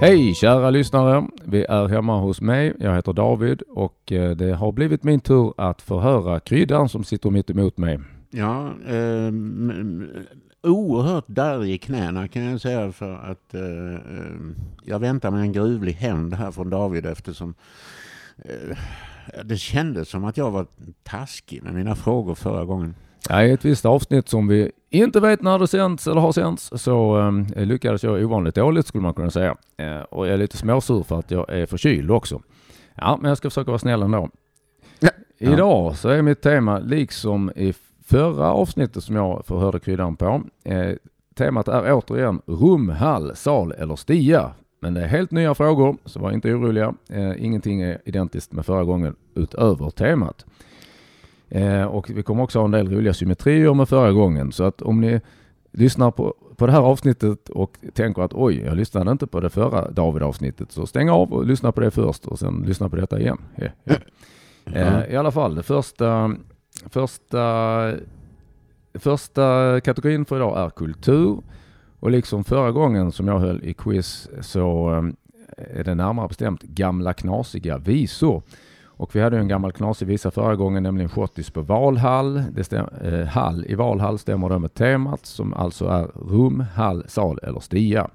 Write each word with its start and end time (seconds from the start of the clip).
Hej 0.00 0.34
kära 0.34 0.70
lyssnare! 0.70 1.28
Vi 1.44 1.64
är 1.64 1.88
hemma 1.88 2.20
hos 2.20 2.40
mig. 2.40 2.74
Jag 2.80 2.94
heter 2.94 3.12
David 3.12 3.62
och 3.62 4.12
eh, 4.12 4.30
det 4.30 4.54
har 4.54 4.72
blivit 4.72 5.04
min 5.04 5.20
tur 5.20 5.54
att 5.56 5.82
förhöra 5.82 6.40
kryddan 6.40 6.88
som 6.88 7.04
sitter 7.04 7.30
mitt 7.30 7.50
emot 7.50 7.78
mig. 7.78 7.98
Ja, 8.30 8.66
eh, 8.86 9.32
oerhört 10.62 11.28
darrig 11.28 11.74
i 11.74 11.78
knäna 11.78 12.28
kan 12.28 12.42
jag 12.42 12.60
säga 12.60 12.92
för 12.92 13.14
att 13.14 13.54
eh, 13.54 13.60
ehm, 13.94 14.54
jag 14.84 14.98
väntar 14.98 15.30
mig 15.30 15.40
en 15.40 15.52
gruvlig 15.52 15.92
hämnd 15.92 16.34
här 16.34 16.50
från 16.50 16.70
David 16.70 17.06
eftersom 17.06 17.54
eh, 18.38 18.76
det 19.44 19.56
kändes 19.56 20.08
som 20.08 20.24
att 20.24 20.36
jag 20.36 20.50
var 20.50 20.66
taskig 21.02 21.62
med 21.62 21.74
mina 21.74 21.94
frågor 21.94 22.34
förra 22.34 22.64
gången. 22.64 22.94
I 23.30 23.50
ett 23.50 23.64
visst 23.64 23.86
avsnitt 23.86 24.28
som 24.28 24.48
vi 24.48 24.72
inte 24.90 25.20
vet 25.20 25.42
när 25.42 25.58
det 25.58 25.66
sänds 25.66 26.06
eller 26.06 26.20
har 26.20 26.32
sänds 26.32 26.70
så 26.74 27.18
eh, 27.56 27.66
lyckades 27.66 28.02
jag 28.02 28.24
ovanligt 28.24 28.54
dåligt 28.54 28.86
skulle 28.86 29.02
man 29.02 29.14
kunna 29.14 29.30
säga. 29.30 29.56
Eh, 29.76 30.00
och 30.00 30.26
jag 30.26 30.34
är 30.34 30.38
lite 30.38 30.56
småsur 30.56 31.02
för 31.02 31.18
att 31.18 31.30
jag 31.30 31.50
är 31.50 31.66
förkyld 31.66 32.10
också. 32.10 32.42
Ja, 32.94 33.18
men 33.20 33.28
jag 33.28 33.38
ska 33.38 33.50
försöka 33.50 33.70
vara 33.70 33.78
snäll 33.78 34.02
ändå. 34.02 34.28
Ja. 35.00 35.10
Idag 35.38 35.96
så 35.96 36.08
är 36.08 36.22
mitt 36.22 36.42
tema 36.42 36.78
liksom 36.78 37.52
i 37.56 37.74
förra 38.04 38.52
avsnittet 38.52 39.04
som 39.04 39.16
jag 39.16 39.46
förhörde 39.46 39.80
kryddan 39.80 40.16
på. 40.16 40.42
Eh, 40.64 40.92
temat 41.34 41.68
är 41.68 41.92
återigen 41.92 42.40
rum, 42.46 42.88
hall, 42.88 43.36
sal 43.36 43.72
eller 43.72 43.96
stia. 43.96 44.50
Men 44.80 44.94
det 44.94 45.02
är 45.02 45.06
helt 45.06 45.30
nya 45.30 45.54
frågor, 45.54 45.96
så 46.04 46.20
var 46.20 46.32
inte 46.32 46.52
oroliga. 46.52 46.94
Eh, 47.10 47.44
ingenting 47.44 47.82
är 47.82 47.98
identiskt 48.04 48.52
med 48.52 48.66
förra 48.66 48.84
gången 48.84 49.16
utöver 49.34 49.90
temat. 49.90 50.44
Eh, 51.48 51.84
och 51.84 52.10
vi 52.10 52.22
kommer 52.22 52.42
också 52.42 52.58
ha 52.58 52.64
en 52.64 52.70
del 52.70 52.88
roliga 52.88 53.14
symmetrier 53.14 53.74
med 53.74 53.88
förra 53.88 54.12
gången. 54.12 54.52
Så 54.52 54.64
att 54.64 54.82
om 54.82 55.00
ni 55.00 55.20
lyssnar 55.72 56.10
på, 56.10 56.34
på 56.56 56.66
det 56.66 56.72
här 56.72 56.80
avsnittet 56.80 57.48
och 57.48 57.78
tänker 57.94 58.22
att 58.22 58.34
oj, 58.34 58.62
jag 58.64 58.76
lyssnade 58.76 59.10
inte 59.10 59.26
på 59.26 59.40
det 59.40 59.50
förra 59.50 59.90
David-avsnittet, 59.90 60.72
så 60.72 60.86
stäng 60.86 61.10
av 61.10 61.32
och 61.32 61.46
lyssna 61.46 61.72
på 61.72 61.80
det 61.80 61.90
först 61.90 62.26
och 62.26 62.38
sen 62.38 62.64
lyssna 62.66 62.88
på 62.88 62.96
detta 62.96 63.20
igen. 63.20 63.38
Eh, 64.72 65.12
I 65.12 65.16
alla 65.16 65.30
fall, 65.30 65.54
det 65.54 65.62
första, 65.62 66.36
första, 66.86 67.92
första 68.94 69.80
kategorin 69.80 70.24
för 70.24 70.36
idag 70.36 70.58
är 70.58 70.70
kultur. 70.70 71.42
Och 72.00 72.10
liksom 72.10 72.44
förra 72.44 72.72
gången 72.72 73.12
som 73.12 73.28
jag 73.28 73.38
höll 73.38 73.64
i 73.64 73.74
quiz 73.74 74.28
så 74.40 74.90
eh, 74.90 75.78
är 75.80 75.84
det 75.84 75.94
närmare 75.94 76.28
bestämt 76.28 76.62
gamla 76.62 77.12
knasiga 77.12 77.78
visor. 77.78 78.42
Och 78.96 79.16
vi 79.16 79.20
hade 79.20 79.38
en 79.38 79.48
gammal 79.48 79.72
knasig 79.72 80.06
visa 80.06 80.30
förra 80.30 80.56
gången, 80.56 80.82
nämligen 80.82 81.08
Schottis 81.08 81.50
på 81.50 81.60
Valhall. 81.60 82.42
Det 82.52 82.64
stäm, 82.64 82.86
eh, 83.02 83.24
hall 83.24 83.64
i 83.68 83.74
Valhall 83.74 84.18
stämmer 84.18 84.48
då 84.48 84.58
med 84.58 84.74
temat 84.74 85.26
som 85.26 85.54
alltså 85.54 85.86
är 85.86 86.04
rum, 86.30 86.64
hall, 86.74 87.04
sal 87.08 87.38
eller 87.42 87.60
stia. 87.60 88.10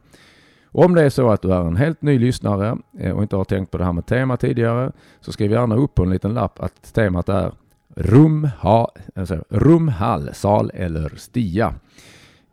Om 0.74 0.96
det 0.96 1.04
är 1.04 1.10
så 1.10 1.30
att 1.30 1.42
du 1.42 1.54
är 1.54 1.62
en 1.62 1.76
helt 1.76 2.02
ny 2.02 2.20
lyssnare 2.20 2.78
eh, 3.00 3.12
och 3.12 3.22
inte 3.22 3.36
har 3.36 3.44
tänkt 3.44 3.72
på 3.72 3.78
det 3.78 3.86
här 3.86 3.94
med 3.94 4.06
tema 4.06 4.38
tidigare 4.38 4.92
så 5.20 5.32
skriv 5.32 5.52
gärna 5.52 5.76
upp 5.76 5.96
på 5.96 6.04
en 6.04 6.10
liten 6.10 6.34
lapp 6.34 6.60
att 6.60 6.94
temat 6.94 7.30
är 7.30 7.52
rum, 7.96 8.50
ha, 8.60 8.92
alltså, 9.16 9.44
rum 9.50 9.88
hall, 9.88 10.30
sal 10.34 10.72
eller 10.74 11.10
stia. 11.16 11.74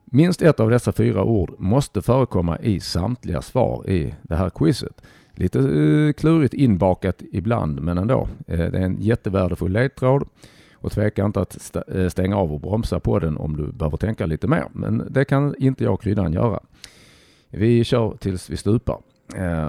Minst 0.05 0.43
ett 0.43 0.61
av 0.61 0.71
dessa 0.71 0.93
fyra 0.93 1.25
ord 1.25 1.55
måste 1.59 2.03
förekomma 2.03 2.59
i 2.59 2.81
samtliga 2.81 3.43
svar 3.43 3.91
i 3.91 4.15
det 4.23 4.37
här 4.37 4.51
quizet. 4.51 5.03
Lite 5.39 5.59
eh, 5.59 6.13
klurigt 6.13 6.55
inbakat 6.55 7.23
ibland, 7.33 7.83
men 7.83 7.99
ändå. 7.99 8.29
Eh, 8.47 8.59
det 8.59 8.79
är 8.79 8.83
en 8.83 9.01
jättevärdefull 9.01 9.73
ledtråd. 9.73 10.29
Och 10.75 10.93
tveka 10.93 11.25
inte 11.25 11.41
att 11.41 11.57
st 11.57 11.83
eh, 11.89 12.09
stänga 12.09 12.37
av 12.37 12.53
och 12.53 12.61
bromsa 12.61 13.01
på 13.01 13.19
den 13.19 13.37
om 13.37 13.57
du 13.57 13.73
behöver 13.73 13.97
tänka 13.97 14.27
lite 14.27 14.47
mer. 14.47 14.65
Men 14.73 15.07
det 15.11 15.25
kan 15.25 15.55
inte 15.59 15.85
jag 15.85 15.95
och 15.95 16.03
kryddan 16.03 16.33
göra. 16.33 16.61
Vi 17.49 17.85
kör 17.85 18.17
tills 18.17 18.51
vi 18.51 18.57
stupar. 18.57 18.99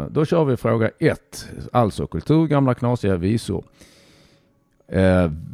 Då 0.10 0.26
kör 0.26 0.46
vi 0.46 0.58
fråga 0.58 0.92
ett, 1.00 1.50
alltså 1.72 2.08
kultur, 2.08 2.48
gamla 2.48 2.74
knasiga 2.74 3.16
visor. 3.16 3.64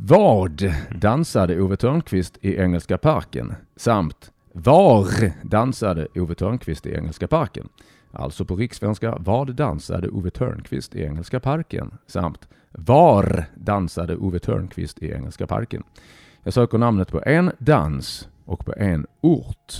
vad 0.05 0.73
dansade 1.01 1.61
Ove 1.61 1.77
Törnqvist 1.77 2.37
i 2.41 2.55
Engelska 2.55 2.97
parken? 2.97 3.53
Samt 3.75 4.31
var 4.51 5.07
dansade 5.43 6.07
Ove 6.15 6.35
Törnqvist 6.35 6.85
i 6.85 6.95
Engelska 6.95 7.27
parken? 7.27 7.69
Alltså 8.15 8.45
på 8.45 8.55
rikssvenska, 8.55 9.17
vad 9.19 9.55
dansade 9.55 10.09
Ove 10.09 10.29
Törnqvist 10.29 10.95
i 10.95 11.03
Engelska 11.03 11.39
parken? 11.39 11.91
Samt 12.07 12.47
var 12.71 13.45
dansade 13.55 14.15
Ove 14.15 14.39
Törnqvist 14.39 15.03
i 15.03 15.11
Engelska 15.11 15.47
parken? 15.47 15.83
Jag 16.43 16.53
söker 16.53 16.77
namnet 16.77 17.11
på 17.11 17.21
en 17.25 17.51
dans 17.59 18.29
och 18.45 18.65
på 18.65 18.73
en 18.77 19.05
ort. 19.21 19.73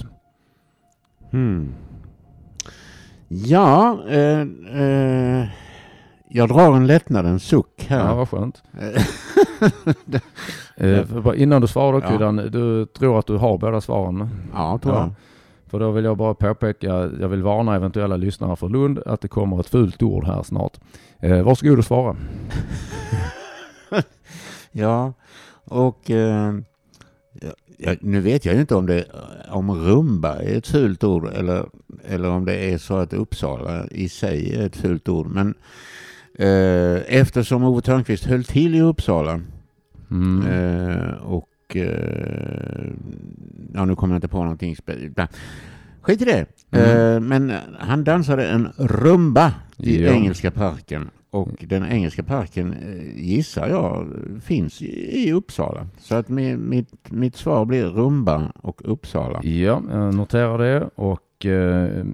Hmm. 1.31 1.73
Ja, 3.27 3.99
eh, 4.09 4.41
eh, 4.81 5.47
jag 6.29 6.49
drar 6.49 6.75
en 6.75 6.87
lättnadens 6.87 7.43
suck 7.43 7.85
här. 7.87 8.07
Ja, 8.07 8.15
vad 8.15 8.29
skönt. 8.29 8.63
eh, 10.75 11.41
innan 11.41 11.61
du 11.61 11.67
svarar 11.67 12.01
då, 12.01 12.07
Kryddan, 12.07 12.37
ja. 12.37 12.43
du 12.43 12.85
tror 12.85 13.19
att 13.19 13.27
du 13.27 13.37
har 13.37 13.57
båda 13.57 13.81
svaren? 13.81 14.29
Ja, 14.53 14.79
tror 14.83 14.95
jag. 14.95 15.11
För 15.67 15.79
då 15.79 15.91
vill 15.91 16.05
jag 16.05 16.17
bara 16.17 16.33
påpeka, 16.33 16.87
jag 17.19 17.29
vill 17.29 17.43
varna 17.43 17.75
eventuella 17.75 18.17
lyssnare 18.17 18.55
för 18.55 18.69
Lund 18.69 18.99
att 19.05 19.21
det 19.21 19.27
kommer 19.27 19.59
ett 19.59 19.69
fult 19.69 20.03
ord 20.03 20.25
här 20.25 20.43
snart. 20.43 20.79
Eh, 21.19 21.43
varsågod 21.43 21.77
och 21.77 21.85
svara. 21.85 22.15
ja, 24.71 25.13
och 25.63 26.11
eh, 26.11 26.53
ja, 27.77 27.95
nu 28.01 28.21
vet 28.21 28.45
jag 28.45 28.55
ju 28.55 28.61
inte 28.61 28.75
om, 28.75 28.85
det, 28.85 29.05
om 29.49 29.71
rumba 29.71 30.35
är 30.35 30.57
ett 30.57 30.67
fult 30.67 31.03
ord 31.03 31.29
eller, 31.33 31.65
eller 32.03 32.29
om 32.29 32.45
det 32.45 32.55
är 32.55 32.77
så 32.77 32.95
att 32.95 33.13
Uppsala 33.13 33.87
i 33.87 34.09
sig 34.09 34.55
är 34.55 34.65
ett 34.65 34.75
fult 34.75 35.09
ord. 35.09 35.27
Men 35.27 35.53
eh, 36.39 37.19
eftersom 37.19 37.63
Ove 37.63 37.81
Törnqvist 37.81 38.25
höll 38.25 38.43
till 38.43 38.75
i 38.75 38.81
Uppsala 38.81 39.41
mm. 40.11 40.47
eh, 40.47 41.13
och 41.13 41.49
eh, 41.75 42.85
ja 43.73 43.85
nu 43.85 43.95
kommer 43.95 44.13
jag 44.13 44.17
inte 44.17 44.27
på 44.27 44.43
någonting. 44.43 44.75
Skit 46.01 46.21
i 46.21 46.25
det. 46.25 46.45
Mm. 46.71 47.15
Eh, 47.15 47.19
men 47.19 47.53
han 47.79 48.03
dansade 48.03 48.47
en 48.47 48.67
rumba 48.77 49.53
i 49.77 50.03
ja. 50.03 50.11
Engelska 50.11 50.51
parken. 50.51 51.09
Och 51.29 51.65
den 51.67 51.85
engelska 51.85 52.23
parken 52.23 52.73
eh, 52.73 53.25
gissar 53.25 53.67
jag 53.67 54.07
finns 54.43 54.81
i 54.81 55.31
Uppsala. 55.31 55.87
Så 55.99 56.15
att 56.15 56.29
mitt, 56.29 57.11
mitt 57.11 57.35
svar 57.35 57.65
blir 57.65 57.85
rumba 57.85 58.51
och 58.55 58.81
Uppsala. 58.83 59.43
Ja, 59.43 59.81
jag 59.91 60.15
noterar 60.15 60.57
det. 60.57 60.89
Och 60.95 61.21
eh, 61.45 62.05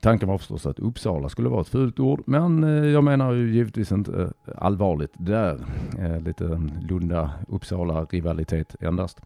tanken 0.00 0.28
var 0.28 0.38
förstås 0.38 0.66
att 0.66 0.78
Uppsala 0.78 1.28
skulle 1.28 1.48
vara 1.48 1.60
ett 1.60 1.68
fult 1.68 2.00
ord. 2.00 2.22
Men 2.26 2.64
eh, 2.64 2.84
jag 2.84 3.04
menar 3.04 3.32
ju 3.32 3.52
givetvis 3.52 3.92
inte 3.92 4.22
eh, 4.22 4.28
allvarligt 4.56 5.12
där. 5.18 5.60
Eh, 5.98 6.20
lite 6.20 6.44
Lunda-Uppsala-rivalitet 6.88 8.76
endast. 8.80 9.20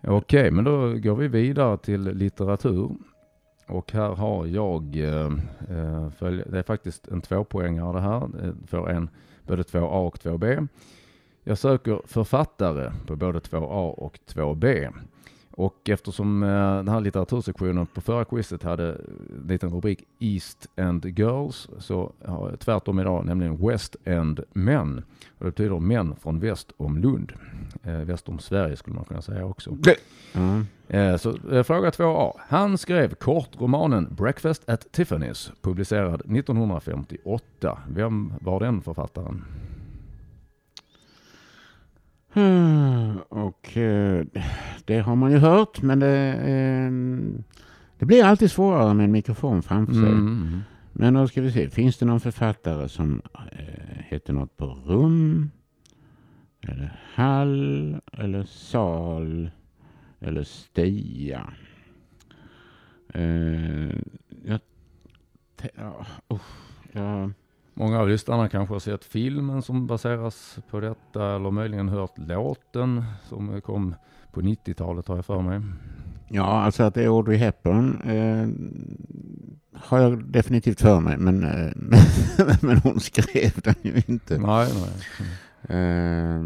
Okej, 0.00 0.16
okay, 0.16 0.50
men 0.50 0.64
då 0.64 0.92
går 0.92 1.16
vi 1.16 1.28
vidare 1.28 1.76
till 1.76 2.02
litteratur. 2.02 2.90
Och 3.68 3.92
här 3.92 4.08
har 4.14 4.46
jag, 4.46 4.96
eh, 4.96 5.32
eh 5.76 6.10
följ, 6.10 6.42
det 6.46 6.58
är 6.58 6.62
faktiskt 6.62 7.08
en 7.08 7.20
tvåpoängare 7.20 7.92
det 7.92 8.00
här, 8.00 8.20
för 8.66 8.78
får 8.78 8.90
en 8.90 9.08
både 9.46 9.62
2A 9.62 10.06
och 10.06 10.18
2B. 10.18 10.68
Jag 11.44 11.58
söker 11.58 12.00
författare 12.04 12.92
på 13.06 13.16
både 13.16 13.38
2A 13.38 13.90
och 13.90 14.18
2B. 14.26 14.92
Och 15.56 15.88
eftersom 15.88 16.42
eh, 16.42 16.48
den 16.76 16.88
här 16.88 17.00
litteratursektionen 17.00 17.86
på 17.86 18.00
förra 18.00 18.24
quizet 18.24 18.62
hade 18.62 18.92
en 18.92 19.46
liten 19.48 19.70
rubrik 19.70 20.04
East 20.18 20.66
End 20.76 21.04
Girls 21.18 21.68
så 21.78 22.12
har 22.24 22.50
jag 22.50 22.60
tvärtom 22.60 23.00
idag, 23.00 23.26
nämligen 23.26 23.66
West 23.68 23.96
End 24.04 24.40
Män. 24.52 25.04
Och 25.38 25.44
det 25.44 25.50
betyder 25.50 25.78
män 25.78 26.16
från 26.16 26.40
väst 26.40 26.72
om 26.76 26.98
Lund. 26.98 27.32
Eh, 27.82 27.92
väst 27.92 28.28
om 28.28 28.38
Sverige 28.38 28.76
skulle 28.76 28.96
man 28.96 29.04
kunna 29.04 29.22
säga 29.22 29.44
också. 29.44 29.76
Mm. 30.32 30.66
Eh, 30.88 31.16
så 31.16 31.30
eh, 31.52 31.62
fråga 31.62 31.90
2a. 31.90 32.32
Han 32.48 32.78
skrev 32.78 33.14
kortromanen 33.14 34.14
Breakfast 34.14 34.68
at 34.68 34.86
Tiffany's 34.92 35.52
publicerad 35.62 36.20
1958. 36.20 37.78
Vem 37.88 38.32
var 38.40 38.60
den 38.60 38.82
författaren? 38.82 39.44
Hmm, 42.36 43.18
och 43.28 43.76
eh, 43.76 44.26
det 44.84 44.98
har 44.98 45.16
man 45.16 45.32
ju 45.32 45.38
hört, 45.38 45.82
men 45.82 46.00
det, 46.00 46.32
eh, 46.32 46.90
det 47.98 48.06
blir 48.06 48.24
alltid 48.24 48.50
svårare 48.50 48.94
med 48.94 49.04
en 49.04 49.12
mikrofon 49.12 49.62
framför 49.62 49.92
sig. 49.92 50.02
Mm. 50.02 50.26
mm. 50.26 50.60
Men 50.92 51.14
då 51.14 51.28
ska 51.28 51.42
vi 51.42 51.52
se, 51.52 51.70
finns 51.70 51.98
det 51.98 52.06
någon 52.06 52.20
författare 52.20 52.88
som 52.88 53.22
eh, 53.52 54.02
heter 54.08 54.32
något 54.32 54.56
på 54.56 54.66
rum? 54.66 55.50
Eller 56.60 57.00
hall? 57.14 58.00
Eller 58.12 58.44
sal? 58.44 59.50
Eller 60.20 60.44
stia? 60.44 61.52
Eh, 63.08 63.96
jag, 64.44 64.60
ja, 65.74 66.06
uh, 66.32 66.40
jag 66.92 67.32
Många 67.78 68.00
av 68.00 68.08
lyssnarna 68.08 68.48
kanske 68.48 68.74
har 68.74 68.80
sett 68.80 69.04
filmen 69.04 69.62
som 69.62 69.86
baseras 69.86 70.58
på 70.70 70.80
detta 70.80 71.36
eller 71.36 71.50
möjligen 71.50 71.88
hört 71.88 72.18
låten 72.18 73.04
som 73.28 73.60
kom 73.60 73.94
på 74.32 74.40
90-talet 74.40 75.08
har 75.08 75.16
jag 75.16 75.24
för 75.24 75.40
mig. 75.40 75.60
Ja, 76.28 76.44
alltså 76.44 76.82
att 76.82 76.94
det 76.94 77.04
är 77.04 77.08
Audrey 77.08 77.36
Hepburn. 77.36 78.00
Eh, 78.00 78.48
har 79.80 79.98
jag 79.98 80.24
definitivt 80.24 80.80
för 80.80 81.00
mig, 81.00 81.16
men, 81.18 81.44
eh, 81.44 81.72
men 82.60 82.78
hon 82.78 83.00
skrev 83.00 83.52
den 83.62 83.74
ju 83.82 84.02
inte. 84.06 84.38
Nej, 84.38 84.68
nej. 84.74 85.28
Eh, 85.68 86.42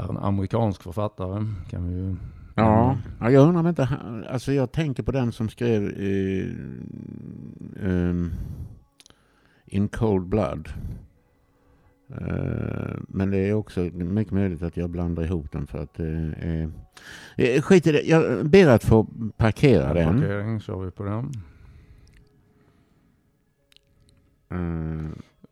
är 0.00 0.10
en 0.10 0.18
amerikansk 0.18 0.82
författare 0.82 1.44
kan 1.70 1.88
vi 1.88 1.94
ju... 1.94 2.16
Ja, 2.54 2.98
ja, 3.20 3.30
jag 3.30 3.42
undrar 3.48 3.60
om 3.60 3.66
inte 3.66 3.84
han- 3.84 4.24
alltså 4.24 4.52
jag 4.52 4.72
tänker 4.72 5.02
på 5.02 5.12
den 5.12 5.32
som 5.32 5.48
skrev 5.48 5.82
eh, 5.88 6.46
ehm, 7.86 8.32
In 9.66 9.88
Cold 9.88 10.26
Blood. 10.26 10.68
Eh, 12.08 12.96
men 13.08 13.30
det 13.30 13.38
är 13.38 13.54
också 13.54 13.80
mycket 13.92 14.32
möjligt 14.32 14.62
att 14.62 14.76
jag 14.76 14.90
blandar 14.90 15.22
ihop 15.24 15.52
dem 15.52 15.66
för 15.66 15.82
att 15.82 15.98
är... 16.00 16.70
Eh, 17.36 17.62
skit 17.62 17.86
i 17.86 17.92
det, 17.92 18.02
jag 18.02 18.46
ber 18.50 18.66
att 18.68 18.84
få 18.84 19.06
parkera 19.36 19.94
den. 19.94 20.20
Parkering 20.20 20.60
kör 20.60 20.84
vi 20.84 20.90
på 20.90 21.04
den. 21.04 21.32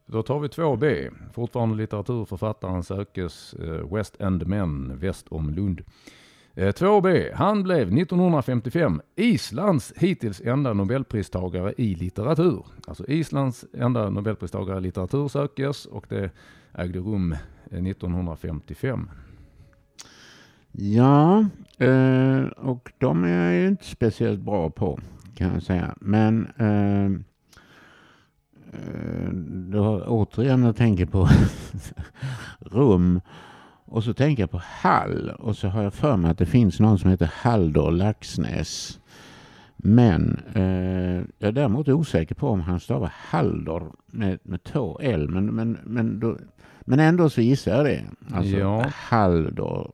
Då 0.07 0.23
tar 0.23 0.39
vi 0.39 0.49
2B. 0.49 1.11
Fortfarande 1.33 1.77
litteraturförfattaren 1.77 2.83
sökes 2.83 3.55
eh, 3.55 3.95
West 3.95 4.21
End 4.21 4.47
Män 4.47 4.99
väst 4.99 5.27
om 5.29 5.51
Lund. 5.51 5.81
Eh, 6.59 6.73
2B. 6.73 7.35
Han 7.35 7.63
blev 7.63 7.93
1955 7.93 9.01
Islands 9.17 9.93
hittills 9.97 10.41
enda 10.41 10.73
nobelpristagare 10.73 11.75
i 11.77 11.95
litteratur. 11.95 12.67
Alltså 12.87 13.07
Islands 13.07 13.65
enda 13.73 14.11
nobelpristagare 14.11 14.79
i 14.79 14.81
litteratur 14.81 15.29
sökes 15.29 15.87
och 15.87 16.07
det 16.09 16.31
ägde 16.73 16.99
rum 16.99 17.33
eh, 17.71 17.87
1955. 17.87 19.11
Ja, 20.73 21.47
eh, 21.79 22.43
och 22.47 22.93
de 22.99 23.25
är 23.25 23.45
jag 23.45 23.55
ju 23.55 23.69
inte 23.69 23.85
speciellt 23.85 24.41
bra 24.41 24.71
på 24.71 24.99
kan 25.35 25.53
jag 25.53 25.63
säga. 25.63 25.95
Men 26.01 26.49
då 29.71 30.03
återigen 30.07 30.63
jag 30.63 30.77
tänker 30.77 31.07
på 31.07 31.29
rum 32.61 33.21
och 33.91 34.05
så 34.05 34.15
tänker 34.15 34.43
jag 34.43 34.51
på 34.51 34.63
Hall 34.65 35.31
och 35.39 35.57
så 35.57 35.69
har 35.69 35.83
jag 35.83 35.95
för 35.95 36.17
mig 36.17 36.31
att 36.31 36.39
det 36.39 36.47
finns 36.47 36.81
någon 36.81 36.99
som 36.99 37.11
heter 37.11 37.31
Halldor 37.35 37.91
Laxnäs. 37.91 39.01
Men 39.77 40.43
eh, 40.55 41.25
jag 41.39 41.49
är 41.49 41.53
däremot 41.53 41.89
osäker 41.89 42.35
på 42.35 42.49
om 42.49 42.61
han 42.61 42.81
stavar 42.81 43.13
Halldor 43.17 43.93
med, 44.07 44.39
med 44.43 44.63
två 44.65 44.99
L. 45.03 45.29
Men, 45.29 45.47
men, 45.47 45.79
men, 45.85 46.21
då, 46.21 46.37
men 46.81 47.01
ändå 47.01 47.31
så 47.31 47.41
gissar 47.41 47.73
jag 47.77 47.85
det. 47.85 48.05
Alltså 48.35 48.57
Ja. 48.57 48.85
Halldor. 48.95 49.91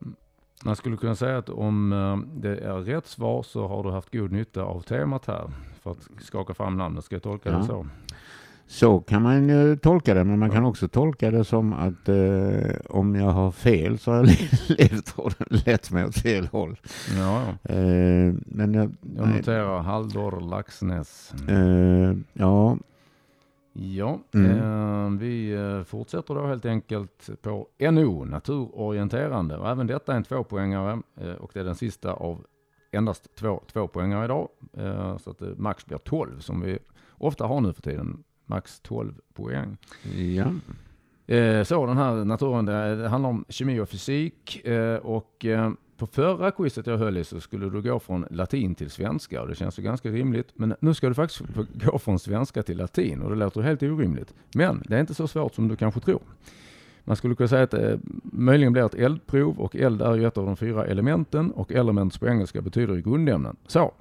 Man 0.64 0.76
skulle 0.76 0.97
kunna 0.97 1.14
säga 1.14 1.38
att 1.38 1.49
om 1.49 1.93
eh, 1.93 2.40
det 2.40 2.56
är 2.58 2.75
rätt 2.75 3.06
svar 3.06 3.43
så 3.43 3.69
har 3.69 3.82
du 3.82 3.90
haft 3.90 4.12
god 4.12 4.32
nytta 4.32 4.62
av 4.62 4.81
temat 4.81 5.26
här 5.26 5.50
för 5.82 5.90
att 5.90 6.08
skaka 6.20 6.55
fram 6.55 6.76
namnet. 6.76 7.05
Ska 7.05 7.14
jag 7.14 7.23
tolka 7.23 7.50
Ja. 7.50 7.58
det 7.58 7.64
så? 7.64 7.87
Så 8.75 9.00
kan 9.00 9.23
man 9.23 9.49
ju 9.49 9.76
tolka 9.76 10.15
det, 10.15 10.25
men 10.25 10.38
man 10.38 10.50
kan 10.50 10.65
också 10.65 10.88
tolka 10.88 11.31
det 11.31 11.44
som 11.44 11.73
att 11.73 12.09
eh, 12.09 12.76
om 12.88 13.15
jag 13.15 13.31
har 13.31 13.50
fel 13.50 13.99
så 13.99 14.11
har 14.11 14.17
jag 14.19 14.26
ledtråden 14.79 15.47
lett 15.67 15.91
mig 15.91 16.05
åt 16.05 16.17
fel 16.19 16.47
håll. 16.47 16.81
Ja. 17.19 17.43
Eh, 17.62 18.35
men 18.47 18.75
jag, 18.75 18.94
Jag 19.17 19.26
nej, 19.29 19.37
noterar 19.37 19.82
Halldor 19.82 20.41
Laxnäs. 20.41 21.35
eh, 21.49 22.15
ja, 22.32 22.76
Ja, 23.73 24.19
Mm. 24.35 24.50
eh, 25.15 25.21
vi 25.21 25.53
eh, 25.53 25.82
fortsätter 25.82 26.35
då 26.35 26.47
helt 26.47 26.65
enkelt 26.67 27.31
på 27.43 27.67
NO, 27.79 28.25
naturorienterande. 28.25 29.56
Och 29.59 29.69
även 29.69 29.87
detta 29.87 30.12
är 30.12 30.17
en 30.17 30.25
tvåpoängare 30.25 31.03
eh, 31.21 31.32
och 31.35 31.50
det 31.55 31.61
är 31.61 31.65
den 31.65 31.75
sista 31.75 32.12
av 32.12 32.44
endast 32.93 33.37
två 33.38 33.62
tvåpoängare 33.73 34.25
idag. 34.25 34.49
Så 35.21 35.31
att 35.31 35.38
det 35.38 35.59
max 35.59 35.87
blir 35.87 35.99
12 35.99 36.38
som 36.41 36.61
vi 36.61 36.79
ofta 37.19 37.47
har 37.47 37.61
nu 37.61 37.73
för 37.73 37.82
tiden. 37.82 38.23
Max 38.46 38.81
12 38.81 39.14
poäng. 39.35 39.76
ja. 40.37 40.46
Eh, 41.26 41.64
så 41.64 41.87
den 41.87 41.96
här 41.96 42.25
naturen, 42.25 42.64
det, 42.64 43.08
handlar 43.08 43.31
om 43.31 43.44
kemi 43.49 43.81
och 43.81 43.88
fysik 43.88 44.67
eh, 44.67 44.96
och 44.96 45.44
eh, 45.44 45.73
på 45.96 46.06
förra 46.06 46.50
quizet 46.50 46.87
jag 46.87 46.99
höll 46.99 47.17
i 47.17 47.25
så 47.25 47.41
skulle 47.41 47.70
du 47.70 47.82
gå 47.82 47.99
från 47.99 48.26
latin 48.31 48.75
till 48.75 48.91
svenska 48.91 49.43
och 49.43 49.49
det 49.49 49.55
känns 49.55 49.79
ju 49.79 49.82
ganska 49.82 50.08
rimligt. 50.08 50.49
Men 50.55 50.75
nu 50.81 50.94
ska 50.94 51.08
du 51.08 51.14
faktiskt 51.14 51.43
gå 51.75 51.99
från 51.99 52.19
svenska 52.19 52.62
till 52.62 52.79
latin 52.79 53.23
och 53.23 53.31
det 53.31 53.37
låter 53.37 53.61
helt 53.61 53.82
orimligt. 53.82 54.35
Men 54.55 54.82
det 54.88 54.97
är 54.97 55.00
inte 55.00 55.14
så 55.14 55.29
svårt 55.29 55.55
som 55.55 55.69
du 55.69 55.76
kanske 55.76 56.00
tror. 56.00 56.23
Man 57.05 57.17
skulle 57.17 57.35
kunna 57.35 57.49
säga 57.49 57.62
att 57.62 57.70
det 57.70 58.00
möjligen 58.23 58.73
blir 58.73 58.87
ett 58.87 58.94
eldprov 58.94 59.61
och 59.61 59.76
eld 59.76 60.02
är 60.02 60.14
ju 60.14 60.26
ett 60.26 60.38
av 60.38 60.47
de 60.47 60.56
fyra 60.56 60.87
elementen 60.87 61.50
och 61.50 61.73
element 61.73 62.20
på 62.20 62.29
engelska 62.29 62.61
betyder 62.61 62.97
grundämnen. 62.97 63.56
Så, 63.67 63.93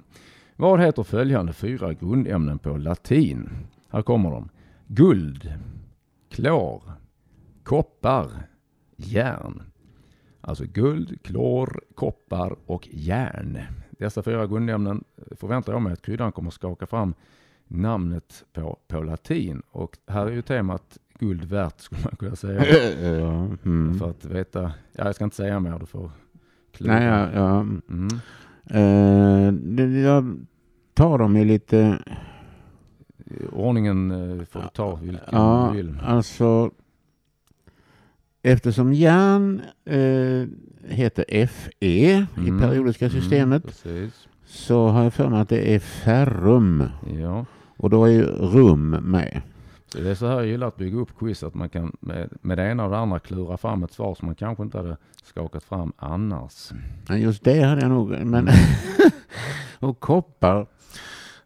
vad 0.56 0.80
heter 0.80 1.02
följande 1.02 1.52
fyra 1.52 1.92
grundämnen 1.92 2.58
på 2.58 2.76
latin? 2.76 3.50
Här 3.94 4.02
kommer 4.02 4.30
de. 4.30 4.48
Guld, 4.86 5.52
klor, 6.30 6.82
koppar, 7.62 8.28
järn. 8.96 9.62
Alltså 10.40 10.64
guld, 10.64 11.22
klor, 11.22 11.80
koppar 11.94 12.56
och 12.66 12.88
järn. 12.92 13.58
Dessa 13.90 14.22
fyra 14.22 14.46
grundämnen 14.46 15.04
förväntar 15.30 15.72
jag 15.72 15.82
mig 15.82 15.92
att 15.92 16.02
kryddan 16.02 16.32
kommer 16.32 16.50
skaka 16.50 16.86
fram 16.86 17.14
namnet 17.68 18.44
på, 18.52 18.78
på 18.88 19.02
latin. 19.02 19.62
Och 19.70 19.98
här 20.06 20.26
är 20.26 20.30
ju 20.30 20.42
temat 20.42 20.98
guld 21.18 21.44
värt 21.44 21.80
skulle 21.80 22.02
man 22.04 22.16
kunna 22.16 22.36
säga. 22.36 22.64
ja. 23.20 23.48
Mm. 23.64 23.98
För 23.98 24.10
att 24.10 24.24
veta, 24.24 24.72
ja 24.92 25.04
jag 25.04 25.14
ska 25.14 25.24
inte 25.24 25.36
säga 25.36 25.60
mer, 25.60 25.78
du 25.78 25.86
får 25.86 26.10
klura. 26.72 26.94
Nej, 26.94 27.06
ja, 27.06 27.30
ja. 27.34 27.60
Mm. 27.90 28.08
Det, 29.76 30.00
jag 30.00 30.46
tar 30.94 31.18
dem 31.18 31.36
i 31.36 31.44
lite... 31.44 31.98
Ordningen 33.52 34.10
eh, 34.40 34.44
får 34.46 34.60
du 34.60 34.68
ta 34.74 34.94
vilken 34.94 35.20
Ja, 35.32 35.68
du 35.72 35.76
vill. 35.76 35.96
alltså... 36.04 36.70
Eftersom 38.42 38.92
järn 38.92 39.62
eh, 39.84 40.46
heter 40.94 41.46
Fe 41.46 41.76
i 41.80 42.12
Mm, 42.36 42.60
periodiska 42.60 43.06
mm, 43.06 43.20
systemet 43.20 43.64
precis. 43.66 44.28
så 44.46 44.88
har 44.88 45.02
jag 45.02 45.14
för 45.14 45.28
mig 45.28 45.40
att 45.40 45.48
det 45.48 45.74
är 45.74 45.78
ferrum. 45.78 46.84
Ja. 47.20 47.44
Och 47.76 47.90
då 47.90 48.04
är 48.04 48.10
ju 48.10 48.22
rum 48.24 48.90
med. 48.90 49.40
Så 49.88 49.98
det 50.00 50.10
är 50.10 50.14
så 50.14 50.26
här 50.26 50.34
jag 50.34 50.46
gillar 50.46 50.66
att 50.66 50.76
bygga 50.76 50.98
upp 50.98 51.18
quiz, 51.18 51.42
att 51.42 51.54
man 51.54 51.68
kan 51.68 51.96
med, 52.00 52.28
med 52.40 52.58
det 52.58 52.70
ena 52.70 52.84
och 52.84 52.90
det 52.90 52.98
andra 52.98 53.18
klura 53.18 53.56
fram 53.56 53.82
ett 53.82 53.92
svar 53.92 54.14
som 54.14 54.26
man 54.26 54.34
kanske 54.34 54.62
inte 54.62 54.78
hade 54.78 54.96
skakat 55.24 55.64
fram 55.64 55.92
annars. 55.96 56.70
Men 57.08 57.20
just 57.20 57.44
det 57.44 57.60
hade 57.62 57.80
jag 57.80 57.90
nog. 57.90 58.10
Men 58.10 58.48
Mm. 58.48 58.54
och 59.90 60.00
koppar 60.00 60.66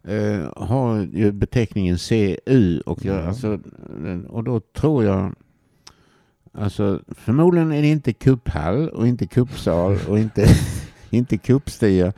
eh, 0.09 0.53
har 0.57 1.09
ju 1.13 1.33
beteckningen 1.33 1.99
CU. 1.99 2.81
Och, 2.87 3.05
jag, 3.05 3.17
Ja. 3.17 3.23
alltså, 3.23 3.59
och 4.29 4.45
då 4.45 4.61
tror 4.61 5.05
jag... 5.05 5.35
Alltså 6.53 7.01
förmodligen 7.09 7.73
är 7.73 7.83
det 7.83 7.89
inte 7.89 8.13
kupphall 8.13 8.89
och 8.89 9.07
inte 9.09 9.27
kuppsal 9.27 9.97
och 10.09 10.19
inte, 10.19 10.47
inte 11.11 11.39
kuppstia. 11.39 12.13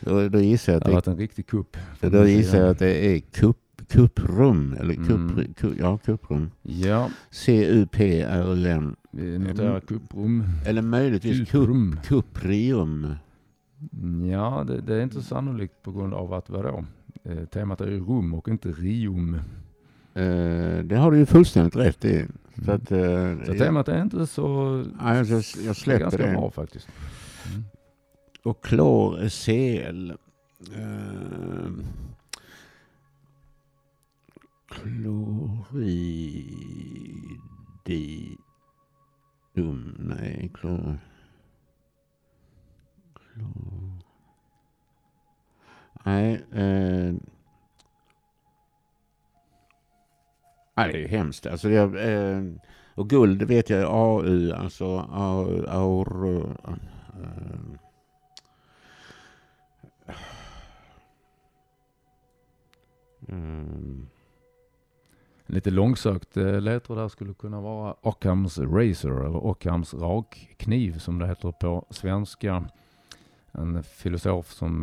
Då, 0.00 0.28
då 0.28 0.40
gissar 0.40 0.72
jag 0.72 0.82
Det 0.82 0.86
att 0.86 0.86
har 0.86 0.90
det, 0.90 0.94
varit 0.96 1.06
en 1.06 1.16
riktig 1.16 1.46
kupp. 1.46 1.76
då 2.00 2.26
gissar 2.26 2.58
jag 2.58 2.68
att 2.68 2.78
det 2.78 3.06
är 3.06 3.18
kupp, 3.18 3.56
kupprum. 3.88 4.76
Eller 4.80 4.94
kupp, 4.94 5.08
Mm. 5.10 5.54
ku, 5.54 5.74
ja, 5.78 5.98
kupprum. 5.98 6.50
Ja, 6.62 7.10
C-U-P-R-U-M. 7.30 8.96
kupprum. 9.86 10.44
Eller 10.66 10.82
möjligtvis 10.82 11.50
kupp, 11.50 12.02
kupprium. 12.04 13.14
Ja, 14.30 14.64
det, 14.68 14.80
det 14.80 14.94
är 14.94 15.02
inte 15.02 15.22
sannolikt 15.22 15.82
på 15.82 15.92
grund 15.92 16.14
av 16.14 16.32
att 16.34 16.50
vadå? 16.50 16.84
Eh, 17.24 17.44
temat 17.44 17.80
är 17.80 17.86
ju 17.86 18.00
rum 18.00 18.34
och 18.34 18.48
inte 18.48 18.68
rium. 18.68 19.34
Eh, 20.14 20.78
det 20.84 20.96
har 20.96 21.10
du 21.10 21.18
ju 21.18 21.26
fullständigt 21.26 21.76
rätt 21.76 22.04
i. 22.04 22.26
Så 22.64 22.72
att, 22.72 22.90
eh, 22.92 22.98
Mm. 22.98 23.46
Så 23.46 23.52
temat 23.54 23.88
är 23.88 24.02
inte 24.02 24.26
så... 24.26 24.42
ja, 25.00 25.14
jag, 25.16 25.26
jag 25.26 25.26
det 25.28 25.68
är 25.68 25.72
släpper 25.72 26.00
ganska 26.00 26.26
det. 26.26 26.32
bra 26.32 26.50
faktiskt. 26.50 26.88
Mm. 27.50 27.64
Och 28.44 28.64
klor 28.64 29.18
är 29.20 29.28
Cl. 29.28 30.12
Uh, 30.76 31.70
kloridum. 39.54 39.94
Nej, 39.98 40.50
klor... 40.54 40.98
klor. 43.14 43.87
Nej. 46.08 46.32
Eh, 46.52 47.14
nej, 50.76 50.92
det 50.92 50.98
är 50.98 50.98
ju 50.98 51.06
hemskt. 51.06 51.46
Alltså, 51.46 51.70
jag, 51.70 52.12
eh, 52.12 52.42
och 52.94 53.10
guld 53.10 53.42
vet 53.42 53.70
jag 53.70 53.80
är 53.80 53.86
AU, 53.86 54.52
alltså 54.52 54.98
AU, 55.12 55.66
aur, 55.68 56.46
eh, 56.64 56.74
Mm. 63.28 64.06
Lite 65.46 65.70
långsökt 65.70 66.36
eh, 66.36 66.60
ledtråd 66.60 66.98
där 66.98 67.08
skulle 67.08 67.34
kunna 67.34 67.60
vara 67.60 67.94
Ockhams 68.00 68.58
Razor 68.58 69.26
eller 69.26 69.46
Ockhams 69.46 69.94
rakkniv 69.94 70.98
som 70.98 71.18
det 71.18 71.26
heter 71.26 71.52
på 71.52 71.86
svenska 71.90 72.68
en 73.58 73.82
filosof 73.82 74.52
som, 74.52 74.82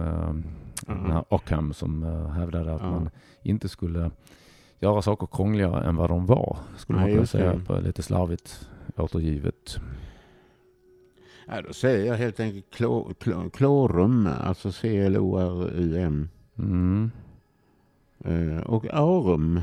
här 0.87 1.23
Ockham, 1.29 1.73
som 1.73 2.03
eh, 2.03 2.27
hävdade 2.27 2.73
att 2.73 2.81
Ja. 2.81 2.91
man 2.91 3.09
inte 3.41 3.69
skulle 3.69 4.11
göra 4.79 5.01
saker 5.01 5.27
krångligare 5.31 5.85
än 5.85 5.95
vad 5.95 6.09
de 6.09 6.25
var. 6.25 6.57
Skulle 6.77 6.99
Nej, 6.99 7.07
man 7.07 7.15
kunna 7.15 7.25
säga 7.27 7.61
på 7.67 7.79
lite 7.79 8.03
slarvigt 8.03 8.69
återgivet. 8.97 9.77
Ja, 11.47 11.61
då 11.61 11.73
säger 11.73 12.05
jag 12.05 12.15
helt 12.17 12.39
enkelt 12.39 12.73
klor, 12.73 13.13
klor, 13.19 13.49
klorum, 13.49 14.29
alltså 14.43 14.71
C-L-O-R-U-M. 14.71 16.29
Mm. 16.57 17.11
Eh, 18.25 18.59
och 18.61 18.85
aurum. 18.93 19.61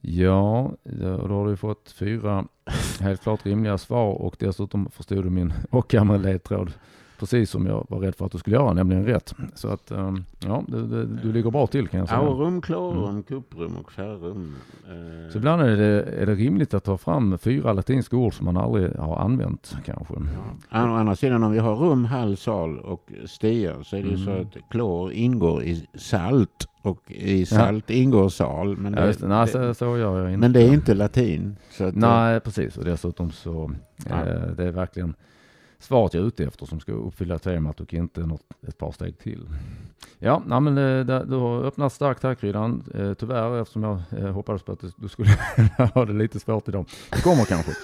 Ja, 0.00 0.72
då 0.84 1.26
då 1.26 1.34
har 1.34 1.46
du 1.48 1.56
fått 1.56 1.90
fyra 1.90 2.44
helt 3.00 3.22
klart 3.22 3.46
rimliga 3.46 3.78
svar 3.78 4.14
och 4.14 4.36
dessutom 4.38 4.90
förstod 4.90 5.24
du 5.24 5.30
min 5.30 5.52
Ockham-ledtråd 5.70 6.72
precis 7.18 7.50
som 7.50 7.66
jag 7.66 7.86
var 7.88 7.98
rädd 7.98 8.14
för 8.14 8.26
att 8.26 8.32
du 8.32 8.38
skulle 8.38 8.56
göra, 8.56 8.72
nämligen 8.72 9.04
rätt. 9.06 9.34
Så 9.54 9.68
att, 9.68 9.90
ehm, 9.90 10.24
ja, 10.38 10.64
du, 10.68 10.86
du, 10.86 11.04
du 11.22 11.32
ligger 11.32 11.50
bra 11.50 11.66
till 11.66 11.88
kan 11.88 12.00
jag 12.00 12.08
säga. 12.08 12.20
Aurum, 12.20 12.60
klorum, 12.60 13.22
kuprum 13.22 13.76
och 13.76 13.92
ferrum. 13.92 14.54
Eh, 14.88 15.30
Så 15.32 15.38
ibland 15.38 15.62
är 15.62 15.76
det, 15.76 16.02
är 16.02 16.26
det 16.26 16.34
rimligt 16.34 16.74
att 16.74 16.84
ta 16.84 16.98
fram 16.98 17.38
fyra 17.38 17.72
latinska 17.72 18.16
ord 18.16 18.34
som 18.34 18.44
man 18.44 18.56
aldrig 18.56 18.96
har 18.96 19.16
använt 19.16 19.76
kanske. 19.84 20.14
Ja. 20.72 20.82
Å 20.90 20.94
andra 20.94 21.16
sidan 21.16 21.42
om 21.42 21.52
vi 21.52 21.58
har 21.58 21.74
rum, 21.76 22.04
hall, 22.04 22.36
sal 22.36 22.78
och 22.78 23.12
stia 23.26 23.84
så 23.84 23.96
är 23.96 24.02
det 24.02 24.08
ju 24.08 24.16
så 24.16 24.30
Mm. 24.30 24.42
att 24.46 24.70
klor 24.70 25.12
ingår 25.12 25.62
i 25.62 25.86
salt 25.94 26.68
och 26.82 27.10
i 27.10 27.46
salt 27.46 27.90
ingår 27.90 28.28
sal. 28.28 28.76
Men 28.76 28.94
Ja, 28.94 29.00
det, 29.06 29.20
det. 29.20 29.28
Nej, 29.28 29.48
så, 29.48 29.74
så 29.74 29.84
gör 29.98 30.18
jag 30.22 30.28
inte. 30.30 30.38
men 30.40 30.52
det 30.52 30.62
är 30.62 30.72
inte 30.72 30.94
latin. 30.94 31.56
Att, 31.74 31.80
eh, 31.80 31.90
Nej, 31.94 32.40
precis. 32.40 32.76
Och 32.78 32.84
dessutom 32.84 33.30
så 33.30 33.70
Ja. 34.10 34.14
eh, 34.26 34.40
det 34.56 34.64
är 34.64 34.70
verkligen 34.72 35.14
svaret 35.86 36.14
jag 36.14 36.22
är 36.22 36.26
ute 36.26 36.44
efter 36.44 36.66
som 36.66 36.80
ska 36.80 36.92
uppfylla 36.92 37.38
temat 37.38 37.80
och 37.80 37.94
inte 37.94 38.20
något, 38.20 38.42
ett 38.68 38.78
par 38.78 38.92
steg 38.92 39.18
till. 39.18 39.48
Ja, 40.18 40.42
nej, 40.46 40.60
men 40.60 40.78
eh, 40.78 41.20
du 41.26 41.36
har 41.36 41.62
öppnat 41.64 41.92
starkt 41.92 42.22
här 42.22 42.34
Kryddan. 42.34 42.82
Eh, 42.94 43.14
tyvärr 43.14 43.60
eftersom 43.60 43.82
jag 43.82 44.00
eh, 44.18 44.30
hoppades 44.30 44.62
på 44.62 44.72
att 44.72 44.84
du- 44.96 45.08
skulle 45.08 45.30
ha 45.94 46.04
det 46.04 46.12
lite 46.12 46.40
svårt 46.40 46.68
idag. 46.68 46.86
Det 47.10 47.22
kommer 47.22 47.44
kanske. 47.44 47.72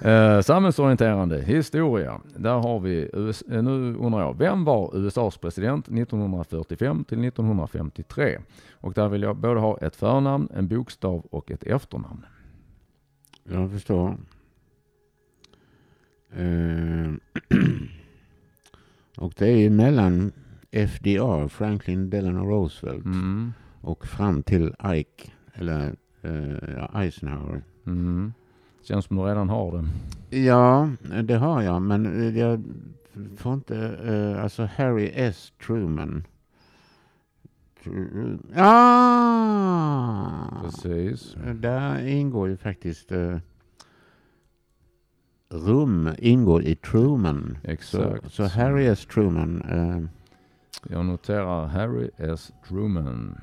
Eh, 0.00 0.40
samhällsorienterande 0.40 1.42
historia. 1.42 2.20
Där 2.36 2.54
har 2.54 2.80
vi, 2.80 3.10
US, 3.12 3.44
nu 3.46 3.94
undrar 3.96 4.20
jag, 4.20 4.38
vem 4.38 4.64
var 4.64 4.96
USAs 4.96 5.38
president 5.38 5.88
1945 5.88 7.04
till 7.04 7.24
1953? 7.24 8.38
Och 8.72 8.92
där 8.92 9.08
vill 9.08 9.22
jag 9.22 9.36
både 9.36 9.60
ha 9.60 9.78
ett 9.78 9.96
förnamn, 9.96 10.48
en 10.54 10.68
bokstav 10.68 11.26
och 11.30 11.50
ett 11.50 11.62
efternamn. 11.62 12.26
Jag 13.44 13.70
förstår. 13.70 14.16
Eh, 16.36 17.12
och 19.16 19.32
det 19.38 19.48
är 19.48 19.70
mellan 19.70 20.32
FDR, 20.70 21.48
Franklin 21.48 22.10
Delano 22.10 22.44
Roosevelt, 22.46 23.04
Mm. 23.04 23.52
och 23.80 24.06
fram 24.06 24.42
till 24.42 24.74
Ike, 24.84 25.30
eller 25.54 25.94
eh, 26.22 26.96
Eisenhower. 27.00 27.62
Mm. 27.86 28.32
Känns 28.82 29.04
som 29.04 29.16
du 29.16 29.22
redan 29.22 29.48
har 29.48 29.72
det. 29.72 29.84
Ja, 30.38 30.90
det 31.24 31.34
har 31.34 31.62
jag, 31.62 31.82
men 31.82 32.34
jag 32.36 32.64
får 33.36 33.54
inte... 33.54 33.76
Eh, 34.04 34.42
alltså 34.44 34.68
Harry 34.76 35.10
S. 35.14 35.52
Truman. 35.66 36.24
Tru- 37.84 38.38
Ah! 38.56 40.62
Precis. 40.64 41.36
Där 41.54 42.06
ingår 42.06 42.48
ju 42.48 42.56
faktiskt... 42.56 43.12
Eh, 43.12 43.36
rum 45.50 46.10
ingår 46.18 46.62
i 46.62 46.74
Truman. 46.74 47.58
Så, 47.62 47.70
Exakt. 47.70 48.32
så 48.32 48.44
Harry 48.44 48.86
S. 48.86 49.06
Truman. 49.06 49.62
Eh, 49.62 50.04
Jag 50.96 51.04
noterar 51.06 51.66
Harry 51.66 52.10
S. 52.16 52.52
Truman. 52.68 53.38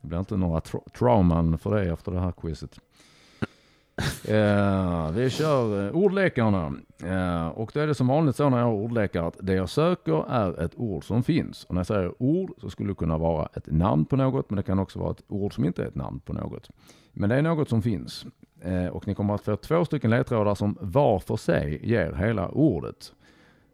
Det 0.00 0.08
blir 0.08 0.18
inte 0.18 0.36
några 0.36 0.60
tra- 0.60 0.90
trauman 0.98 1.58
för 1.58 1.74
dig 1.76 1.88
efter 1.88 2.12
det 2.12 2.20
här 2.20 2.32
quizet. 2.32 2.78
Eh, 4.28 5.10
vi 5.10 5.30
kör 5.30 5.86
eh, 5.86 5.92
ordlekarna. 5.96 6.72
Eh, 7.02 7.48
och 7.48 7.70
då 7.74 7.80
är 7.80 7.86
det 7.86 7.94
som 7.94 8.06
vanligt 8.06 8.36
så 8.36 8.48
när 8.50 8.58
jag 8.58 8.64
har 8.64 8.72
ordlekar 8.72 9.22
att 9.28 9.36
det 9.40 9.54
jag 9.54 9.68
söker 9.68 10.30
är 10.30 10.64
ett 10.64 10.72
ord 10.76 11.04
som 11.04 11.22
finns. 11.22 11.64
Och 11.64 11.74
när 11.74 11.78
jag 11.80 11.86
säger 11.86 12.22
ord 12.22 12.50
så 12.58 12.70
skulle 12.70 12.88
det 12.90 12.94
kunna 12.94 13.18
vara 13.18 13.48
ett 13.54 13.66
namn 13.72 14.04
på 14.04 14.16
något 14.16 14.50
men 14.50 14.56
det 14.56 14.62
kan 14.62 14.78
också 14.78 14.98
vara 14.98 15.10
ett 15.10 15.22
ord 15.28 15.54
som 15.54 15.64
inte 15.64 15.82
är 15.82 15.86
ett 15.86 15.94
namn 15.94 16.20
på 16.20 16.32
något. 16.32 16.70
Men 17.12 17.28
det 17.28 17.36
är 17.36 17.42
något 17.42 17.68
som 17.68 17.82
finns. 17.82 18.26
Eh, 18.64 18.86
och 18.86 19.06
ni 19.06 19.14
kommer 19.14 19.34
att 19.34 19.44
få 19.44 19.56
två 19.56 19.84
stycken 19.84 20.10
ledtrådar 20.10 20.54
som 20.54 20.78
var 20.80 21.18
för 21.18 21.36
sig 21.36 21.88
ger 21.90 22.12
hela 22.12 22.48
ordet. 22.48 23.12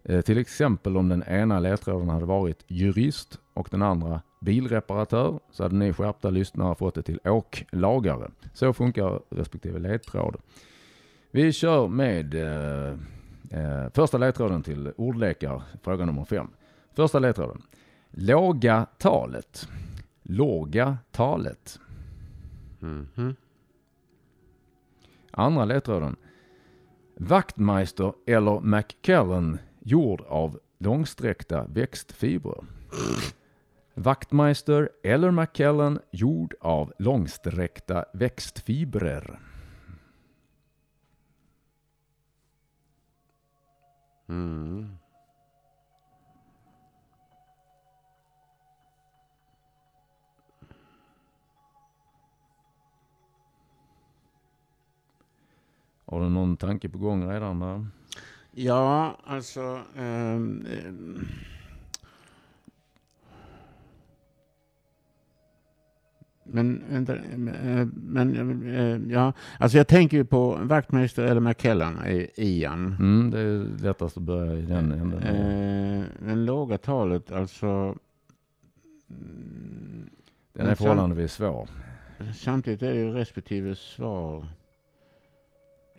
Eh, 0.05 0.21
till 0.21 0.39
exempel 0.39 0.97
om 0.97 1.09
den 1.09 1.23
ena 1.23 1.61
ledtråden 1.61 2.09
hade 2.09 2.27
varit 2.27 2.65
jurist 2.67 3.39
och 3.55 3.69
den 3.71 3.83
andra 3.83 4.21
bilreparatör 4.41 5.41
så 5.51 5.63
hade 5.63 5.75
ni 5.75 5.93
skärpta 5.93 6.31
lyssnare 6.31 6.75
fått 6.75 6.95
det 6.95 7.03
till 7.03 7.21
åklagare. 7.25 8.31
Så 8.55 8.73
funkar 8.73 9.21
respektive 9.31 9.79
ledtråd. 9.79 10.37
Vi 11.31 11.53
kör 11.53 11.89
med 11.89 12.35
eh, 12.35 12.91
eh, 13.51 13.91
första 13.95 14.19
ledtråden 14.19 14.63
till 14.63 14.93
ordlekar, 14.97 15.63
fråga 15.83 16.05
nummer 16.05 16.25
fem. 16.25 16.49
Första 16.97 17.19
ledtråden. 17.19 17.63
Låga 18.11 18.87
talet. 18.99 19.69
Låga 20.23 20.99
talet. 21.11 21.79
mhm. 22.81 23.37
Andra 25.41 25.65
ledtråden. 25.65 26.17
Vaktmeister 27.17 28.13
eller 28.27 28.61
McKellen 28.61 29.59
gjord 29.81 30.21
av 30.21 30.61
långsträckta 30.79 31.67
växtfibrer. 31.67 32.65
Vaktmeister 33.95 34.91
eller 35.03 35.31
McKellen 35.31 35.99
gjord 36.11 36.55
av 36.61 36.93
långsträckta 36.99 38.05
växtfibrer. 38.13 39.41
Mm. 44.29 45.00
Har 56.11 56.21
du 56.23 56.29
någon 56.29 56.57
tanke 56.57 56.89
på 56.89 56.99
gång 56.99 57.31
redan 57.31 57.61
där? 57.61 57.87
Ja, 58.53 59.17
alltså... 59.25 59.81
ehm, 59.97 60.67
ehm, 60.87 61.27
men, 66.45 66.83
vänta, 66.91 67.17
eh, 67.17 67.87
men 67.95 68.63
eh, 68.75 69.13
ja, 69.13 69.33
alltså 69.59 69.79
jag 69.79 69.89
tänker 69.89 70.17
ju 70.17 70.25
på 70.25 70.59
Wachtmeister 70.63 71.25
eller 71.25 71.41
McKellan, 71.41 72.07
i- 72.07 72.31
Ian. 72.37 72.97
Mm, 72.99 73.31
det 73.31 73.41
är 73.41 73.83
lättast 73.83 74.17
att 74.17 74.23
börja 74.23 74.55
i 74.55 74.63
den 74.63 74.93
änden. 74.93 75.23
Eh, 75.23 76.05
den 76.27 76.45
låga 76.45 76.79
talet, 76.79 77.33
alltså... 77.33 77.67
mm, 79.11 80.11
Den 80.53 80.67
är 80.67 80.75
förhållandevis 80.75 81.33
svår. 81.33 81.69
Samtidigt 82.35 82.83
är 82.83 82.93
det 82.95 83.01
ju 83.01 83.13
respektive 83.13 83.75
svar 83.75 84.47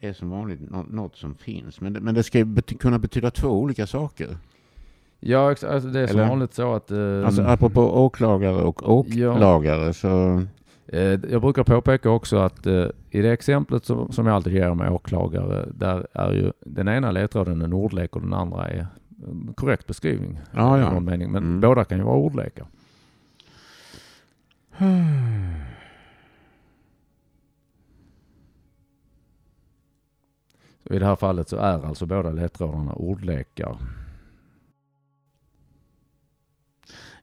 är 0.01 0.13
som 0.13 0.29
vanligt 0.29 0.59
nå- 0.71 0.85
något 0.89 1.15
som 1.15 1.35
finns. 1.35 1.81
Men 1.81 1.93
det, 1.93 1.99
men 1.99 2.15
det 2.15 2.23
ska 2.23 2.37
ju 2.37 2.43
bety- 2.45 2.77
kunna 2.77 2.99
betyda 2.99 3.31
två 3.31 3.47
olika 3.49 3.87
saker. 3.87 4.37
Ja, 5.19 5.47
alltså 5.49 5.79
det 5.89 5.99
är 5.99 6.07
som 6.07 6.19
Eller- 6.19 6.29
vanligt 6.29 6.53
så 6.53 6.73
att... 6.73 6.91
Eh, 6.91 7.25
Alltså 7.25 7.41
apropå 7.41 7.81
åklagare 8.05 8.61
och 8.63 8.89
åklagare 8.89 9.93
så... 9.93 10.43
Eh, 10.87 11.01
Jag 11.31 11.41
brukar 11.41 11.63
påpeka 11.63 12.09
också 12.09 12.37
att 12.37 12.65
eh, 12.65 12.85
i 13.09 13.21
det 13.21 13.29
exemplet 13.31 13.85
som, 13.85 14.11
som 14.11 14.27
jag 14.27 14.35
alltid 14.35 14.53
ger 14.53 14.73
med 14.73 14.91
åklagare, 14.91 15.65
där 15.75 16.07
är 16.13 16.31
ju 16.33 16.51
den 16.65 16.87
ena 16.87 17.11
ledtråden 17.11 17.61
en 17.61 17.73
ordlek 17.73 18.15
och 18.15 18.21
den 18.21 18.33
andra 18.33 18.67
är 18.69 18.87
en 19.27 19.53
korrekt 19.55 19.87
beskrivning. 19.87 20.39
Ja, 20.51 20.77
i 20.77 20.81
ja. 20.81 20.93
någon 20.93 21.05
mening. 21.05 21.31
Men 21.31 21.43
Mm. 21.43 21.61
båda 21.61 21.83
kan 21.83 21.97
ju 21.97 22.03
vara 22.03 22.17
ordlekar. 22.17 22.65
Så 30.87 30.93
I 30.93 30.99
det 30.99 31.05
här 31.05 31.15
fallet 31.15 31.49
så 31.49 31.57
är 31.57 31.85
alltså 31.85 32.05
båda 32.05 32.31
ledtrådarna 32.31 32.93
ordlekar. 32.93 33.77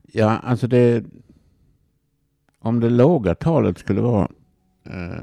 Ja, 0.03 0.39
alltså 0.39 0.67
det... 0.67 1.05
Om 2.61 2.81
det 2.81 2.91
låga 2.91 3.35
talet 3.35 3.79
skulle 3.79 4.01
vara 4.01 4.29
eh, 4.85 5.21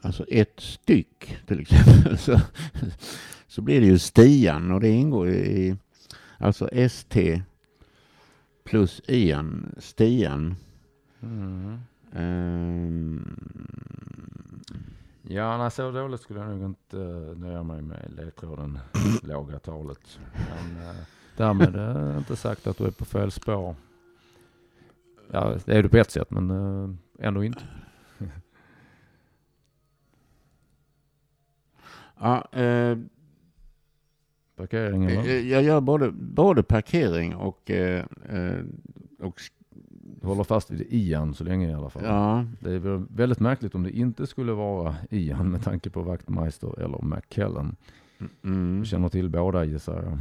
alltså 0.00 0.24
ett 0.28 0.60
styck 0.60 1.36
till 1.46 1.60
exempel 1.60 2.18
så, 2.18 2.40
så 3.46 3.62
blir 3.62 3.80
det 3.80 3.86
ju 3.86 3.98
stian 3.98 4.70
och 4.70 4.80
det 4.80 4.88
ingår 4.88 5.28
i 5.28 5.76
alltså 6.38 6.68
ST 6.68 7.42
plus 8.64 9.02
ian, 9.06 9.74
stian. 9.78 10.56
Ehm, 12.12 13.36
Ja, 15.30 15.58
nej, 15.58 15.70
så 15.70 15.90
dåligt 15.90 16.20
skulle 16.20 16.40
jag 16.40 16.48
nog 16.48 16.64
inte 16.64 16.96
uh, 16.96 17.38
nöja 17.38 17.62
mig 17.62 17.82
med 17.82 18.12
ledtråden 18.16 18.78
låga 19.22 19.58
talet. 19.58 20.20
Men 20.34 20.76
uh, 20.82 20.96
därmed 21.36 21.76
uh, 21.76 22.18
inte 22.18 22.36
sagt 22.36 22.66
att 22.66 22.78
du 22.78 22.84
är 22.84 22.90
på 22.90 23.04
fel 23.04 23.30
spår. 23.30 23.74
Ja, 25.30 25.56
det 25.64 25.76
är 25.76 25.82
du 25.82 25.88
på 25.88 25.96
ett 25.96 26.10
sätt, 26.10 26.30
men 26.30 26.50
uh, 26.50 26.94
ändå 27.18 27.44
inte. 27.44 27.62
ja, 32.18 32.48
uh, 32.56 32.98
Parkering 34.56 35.04
eller? 35.04 35.40
Jag 35.40 35.62
gör 35.62 35.80
både, 35.80 36.10
både 36.10 36.62
parkering 36.62 37.34
och, 37.34 37.70
och 39.18 39.40
håller 40.22 40.44
fast 40.44 40.70
vid 40.70 40.86
Ian 40.90 41.34
så 41.34 41.44
länge 41.44 41.70
i 41.70 41.74
alla 41.74 41.90
fall. 41.90 42.04
Ja. 42.04 42.44
Det 42.60 42.72
är 42.72 43.16
väldigt 43.16 43.40
märkligt 43.40 43.74
om 43.74 43.82
det 43.82 43.90
inte 43.90 44.26
skulle 44.26 44.52
vara 44.52 44.96
Ian 45.10 45.50
med 45.50 45.62
tanke 45.62 45.90
på 45.90 46.02
Wachtmeister 46.02 46.80
eller 46.80 47.02
McKellen. 47.02 47.76
Mm. 48.44 48.84
Känner 48.84 49.08
till 49.08 49.28
båda 49.28 49.64
gissar 49.64 50.02
jag. 50.02 50.18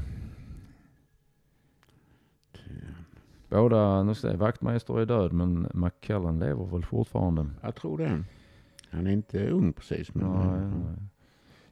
Båda, 3.50 4.04
nu 4.04 4.16
ska 4.16 4.28
jag, 4.28 4.38
Wachtmeister 4.38 5.00
är 5.00 5.06
död 5.06 5.34
men 5.34 5.68
McKellen 5.74 6.40
lever 6.40 6.66
väl 6.66 6.86
fortfarande? 6.86 7.46
Jag 7.62 7.76
tror 7.76 7.98
det. 7.98 8.24
Han 8.90 9.08
är 9.08 9.12
inte 9.12 9.50
ung 9.50 9.74
precis. 9.74 10.14
Men 10.14 10.28
nej, 10.28 10.62
nej. 10.66 11.08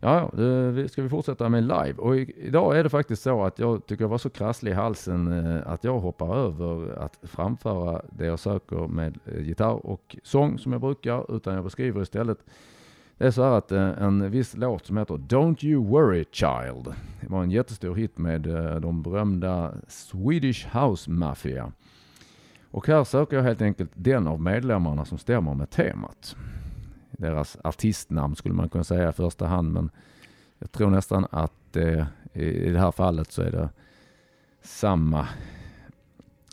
Ja, 0.06 0.32
det 0.74 0.90
ska 0.90 1.02
vi 1.02 1.10
fortsätta 1.10 1.50
med 1.50 1.64
live. 1.64 1.94
Och 1.94 2.16
idag 2.18 2.80
är 2.80 2.84
det 2.84 2.90
faktiskt 2.90 3.24
så 3.24 3.44
att 3.44 3.60
jag 3.60 3.86
tycker 3.86 4.04
jag 4.04 4.10
var 4.10 4.18
så 4.18 4.30
krasslig 4.30 4.72
i 4.72 4.76
halsen 4.76 5.46
eh, 5.46 5.72
att 5.72 5.84
jag 5.84 6.00
hoppar 6.00 6.36
över 6.36 6.98
att 6.98 7.20
framföra 7.24 8.02
det 8.10 8.26
jag 8.26 8.40
söker 8.40 8.88
med 8.88 9.20
eh, 9.26 9.42
gitarr 9.42 9.86
och 9.86 10.16
sång 10.24 10.60
som 10.60 10.72
jag 10.72 10.82
brukar, 10.82 11.36
utan 11.36 11.56
jag 11.56 11.64
beskriver 11.64 12.02
istället 12.02 12.38
det 13.18 13.26
är 13.26 13.32
så 13.32 13.44
här 13.44 13.52
att 13.52 13.72
eh, 13.72 14.02
en 14.02 14.32
viss 14.32 14.56
låt 14.58 14.86
som 14.86 14.98
heter 14.98 15.14
Don't 15.14 15.66
You 15.66 15.86
Worry 15.86 16.26
Child 16.32 16.94
det 17.22 17.28
var 17.28 17.44
en 17.44 17.52
jättestor 17.52 17.96
hit 17.96 18.18
med 18.18 18.48
eh, 18.48 18.76
de 18.76 19.02
berömda 19.02 19.74
Swedish 19.88 20.78
House 20.78 21.12
Mafia. 21.12 21.72
Och 22.72 22.88
här 22.88 23.04
söker 23.04 23.38
jag 23.38 23.44
helt 23.44 23.62
enkelt 23.62 23.92
den 23.94 24.28
av 24.28 24.42
medlemmarna 24.42 25.06
som 25.06 25.18
stämmer 25.18 25.54
med 25.54 25.70
temat 25.70 26.36
deras 27.18 27.58
artistnamn 27.64 28.36
skulle 28.36 28.56
man 28.56 28.70
kunna 28.70 28.84
säga 28.84 29.10
i 29.10 29.14
första 29.14 29.48
hand. 29.48 29.74
Men 29.74 29.90
jag 30.60 30.72
tror 30.72 30.90
nästan 30.90 31.28
att 31.32 31.76
eh, 31.76 32.06
i 32.34 32.70
det 32.70 32.80
här 32.80 32.92
fallet 32.92 33.32
så 33.32 33.42
är 33.42 33.52
det 33.52 33.70
samma, 34.62 35.28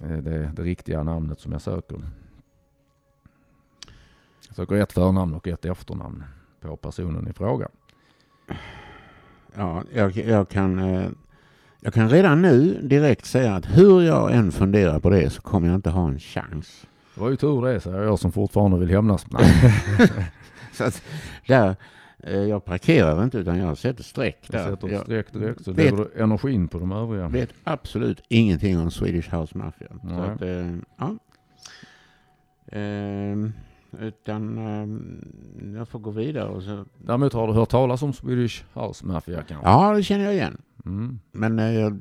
eh, 0.02 0.16
det, 0.16 0.52
det 0.56 0.62
riktiga 0.62 1.02
namnet 1.02 1.40
som 1.40 1.52
jag 1.52 1.62
söker. 1.62 2.00
Jag 4.48 4.56
söker 4.56 4.74
ett 4.74 4.92
förnamn 4.92 5.34
och 5.34 5.48
ett 5.48 5.64
efternamn 5.64 6.24
på 6.60 6.76
personen 6.76 7.28
i 7.28 7.32
fråga. 7.32 7.68
Ja, 9.54 9.82
jag, 9.92 10.16
jag 10.16 10.48
kan 10.48 10.78
eh, 10.78 11.10
jag 11.84 11.94
kan 11.94 12.08
redan 12.08 12.42
nu 12.42 12.80
direkt 12.82 13.26
säga 13.26 13.54
att 13.54 13.78
hur 13.78 14.02
jag 14.02 14.34
än 14.34 14.52
funderar 14.52 15.00
på 15.00 15.10
det 15.10 15.30
så 15.30 15.42
kommer 15.42 15.68
jag 15.68 15.74
inte 15.74 15.90
ha 15.90 16.08
en 16.08 16.18
chans. 16.18 16.86
Det 17.14 17.20
var 17.20 17.30
ju 17.30 17.36
tur 17.36 17.62
det, 17.62 17.80
säger 17.80 18.02
jag 18.02 18.18
som 18.18 18.32
fortfarande 18.32 18.78
vill 18.78 18.90
hämnas. 18.90 19.26
så 20.90 20.98
att 20.98 21.02
där, 21.46 21.76
eh, 22.18 22.36
jag 22.36 22.64
parkerar 22.64 23.24
inte 23.24 23.38
utan 23.38 23.58
jag 23.58 23.78
sätter 23.78 24.02
streck 24.02 24.48
där. 24.48 24.58
Jag 24.58 24.70
sätter 24.70 24.98
streck 24.98 25.32
direkt 25.32 25.64
så 25.64 25.72
lägger 25.72 25.96
du 25.96 26.10
energin 26.22 26.68
på 26.68 26.78
de 26.78 26.92
övriga. 26.92 27.28
vet 27.28 27.50
absolut 27.64 28.22
ingenting 28.28 28.78
om 28.78 28.90
Swedish 28.90 29.34
House 29.34 29.58
Mafia. 29.58 29.88
Så 30.02 30.14
att, 30.14 30.42
eh, 30.42 30.76
ja. 30.96 31.16
Ehm, 32.72 33.52
utan 34.00 34.58
um, 34.58 35.74
jag 35.76 35.88
får 35.88 35.98
gå 35.98 36.10
vidare 36.10 36.48
och 36.48 36.62
så. 36.62 36.84
Däremot 36.98 37.32
har 37.32 37.46
du 37.46 37.52
hört 37.52 37.68
talas 37.68 38.02
om 38.02 38.12
Swedish 38.12 38.64
House 38.74 39.06
Mafia 39.06 39.42
kanske? 39.42 39.68
Ja, 39.68 39.94
det 39.94 40.02
känner 40.02 40.24
jag 40.24 40.34
igen. 40.34 40.62
Mm. 40.86 41.20
Men, 41.32 41.58
eh, 41.58 41.92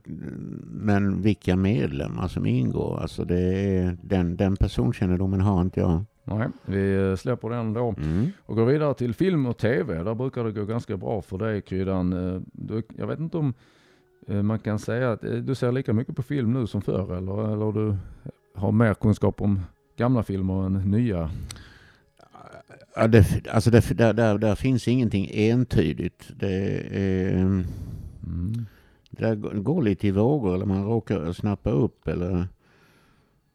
men 0.65 1.21
vilka 1.21 1.56
medlemmar 1.56 2.27
som 2.27 2.45
ingår, 2.45 2.99
alltså 2.99 3.25
det 3.25 3.39
är, 3.39 3.97
den, 4.01 4.36
den 4.36 4.56
personkännedomen 4.56 5.41
har 5.41 5.62
inte 5.62 5.79
jag. 5.79 6.06
Nej, 6.23 6.47
vi 6.65 7.10
eh, 7.10 7.15
släpper 7.15 7.49
den 7.49 7.73
då 7.73 7.95
mm. 7.97 8.31
och 8.45 8.55
går 8.55 8.65
vidare 8.65 8.93
till 8.93 9.13
film 9.13 9.45
och 9.45 9.57
tv. 9.57 10.03
Där 10.03 10.15
brukar 10.15 10.43
det 10.43 10.51
gå 10.51 10.65
ganska 10.65 10.97
bra 10.97 11.21
för 11.21 11.38
dig 11.38 11.62
Kryddan. 11.62 12.13
Eh, 12.13 12.81
jag 12.97 13.07
vet 13.07 13.19
inte 13.19 13.38
om 13.38 13.53
man 14.27 14.60
kan 14.60 14.79
säga 14.79 15.12
att 15.12 15.21
du 15.21 15.55
ser 15.55 15.71
lika 15.71 15.93
mycket 15.93 16.15
på 16.15 16.23
film 16.23 16.53
nu 16.53 16.67
som 16.67 16.81
förr 16.81 17.17
eller, 17.17 17.53
eller 17.53 17.71
du 17.71 17.97
har 18.55 18.71
mer 18.71 18.93
kunskap 18.93 19.41
om 19.41 19.60
gamla 19.97 20.23
filmer 20.23 20.65
än 20.65 20.73
nya? 20.73 21.29
Ja, 22.95 23.07
det, 23.07 23.47
alltså 23.49 23.71
det, 23.71 23.97
där, 23.97 24.13
där, 24.13 24.38
där 24.38 24.55
finns 24.55 24.88
ingenting 24.88 25.29
entydigt. 25.34 26.31
Det, 26.36 26.84
är, 26.91 27.31
mm. 27.31 27.65
det 29.10 29.36
går 29.36 29.81
lite 29.81 30.07
i 30.07 30.12
vågor 30.12 30.55
eller 30.55 30.65
man 30.65 30.86
råkar 30.86 31.34
snappa 31.34 31.69
upp 31.69 32.07
eller... 32.07 32.47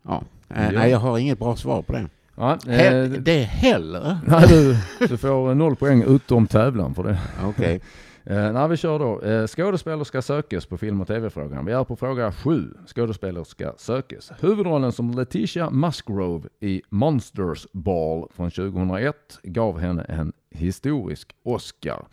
Ja. 0.02 0.22
ja. 0.48 0.70
Nej, 0.72 0.90
jag 0.90 0.98
har 0.98 1.18
inget 1.18 1.38
bra 1.38 1.56
svar 1.56 1.82
på 1.82 1.92
det. 1.92 2.08
Ja, 2.36 2.58
eh, 2.68 3.04
det 3.04 3.42
heller? 3.42 4.18
Nej, 4.26 4.46
du, 4.48 4.76
du 5.08 5.16
får 5.16 5.54
noll 5.54 5.76
poäng 5.76 6.02
utom 6.02 6.46
tävlan 6.46 6.94
för 6.94 7.02
det. 7.02 7.18
Okej. 7.44 7.50
Okay. 7.50 7.80
Eh, 8.28 8.52
när 8.52 8.68
vi 8.68 8.76
kör 8.76 8.98
då. 8.98 9.22
Eh, 9.22 9.46
skådespelerska 9.46 10.22
sökes 10.22 10.66
på 10.66 10.76
film 10.76 11.00
och 11.00 11.06
tv-frågan. 11.06 11.66
Vi 11.66 11.72
är 11.72 11.84
på 11.84 11.96
fråga 11.96 12.32
sju. 12.32 12.74
Skådespelerska 12.86 13.74
sökes. 13.76 14.32
Huvudrollen 14.40 14.92
som 14.92 15.10
Letitia 15.10 15.70
Musgrove 15.70 16.48
i 16.60 16.82
Monsters 16.88 17.66
Ball 17.72 18.28
från 18.34 18.50
2001 18.50 19.38
gav 19.42 19.78
henne 19.78 20.02
en 20.02 20.32
historisk 20.50 21.34
Oscar. 21.42 22.06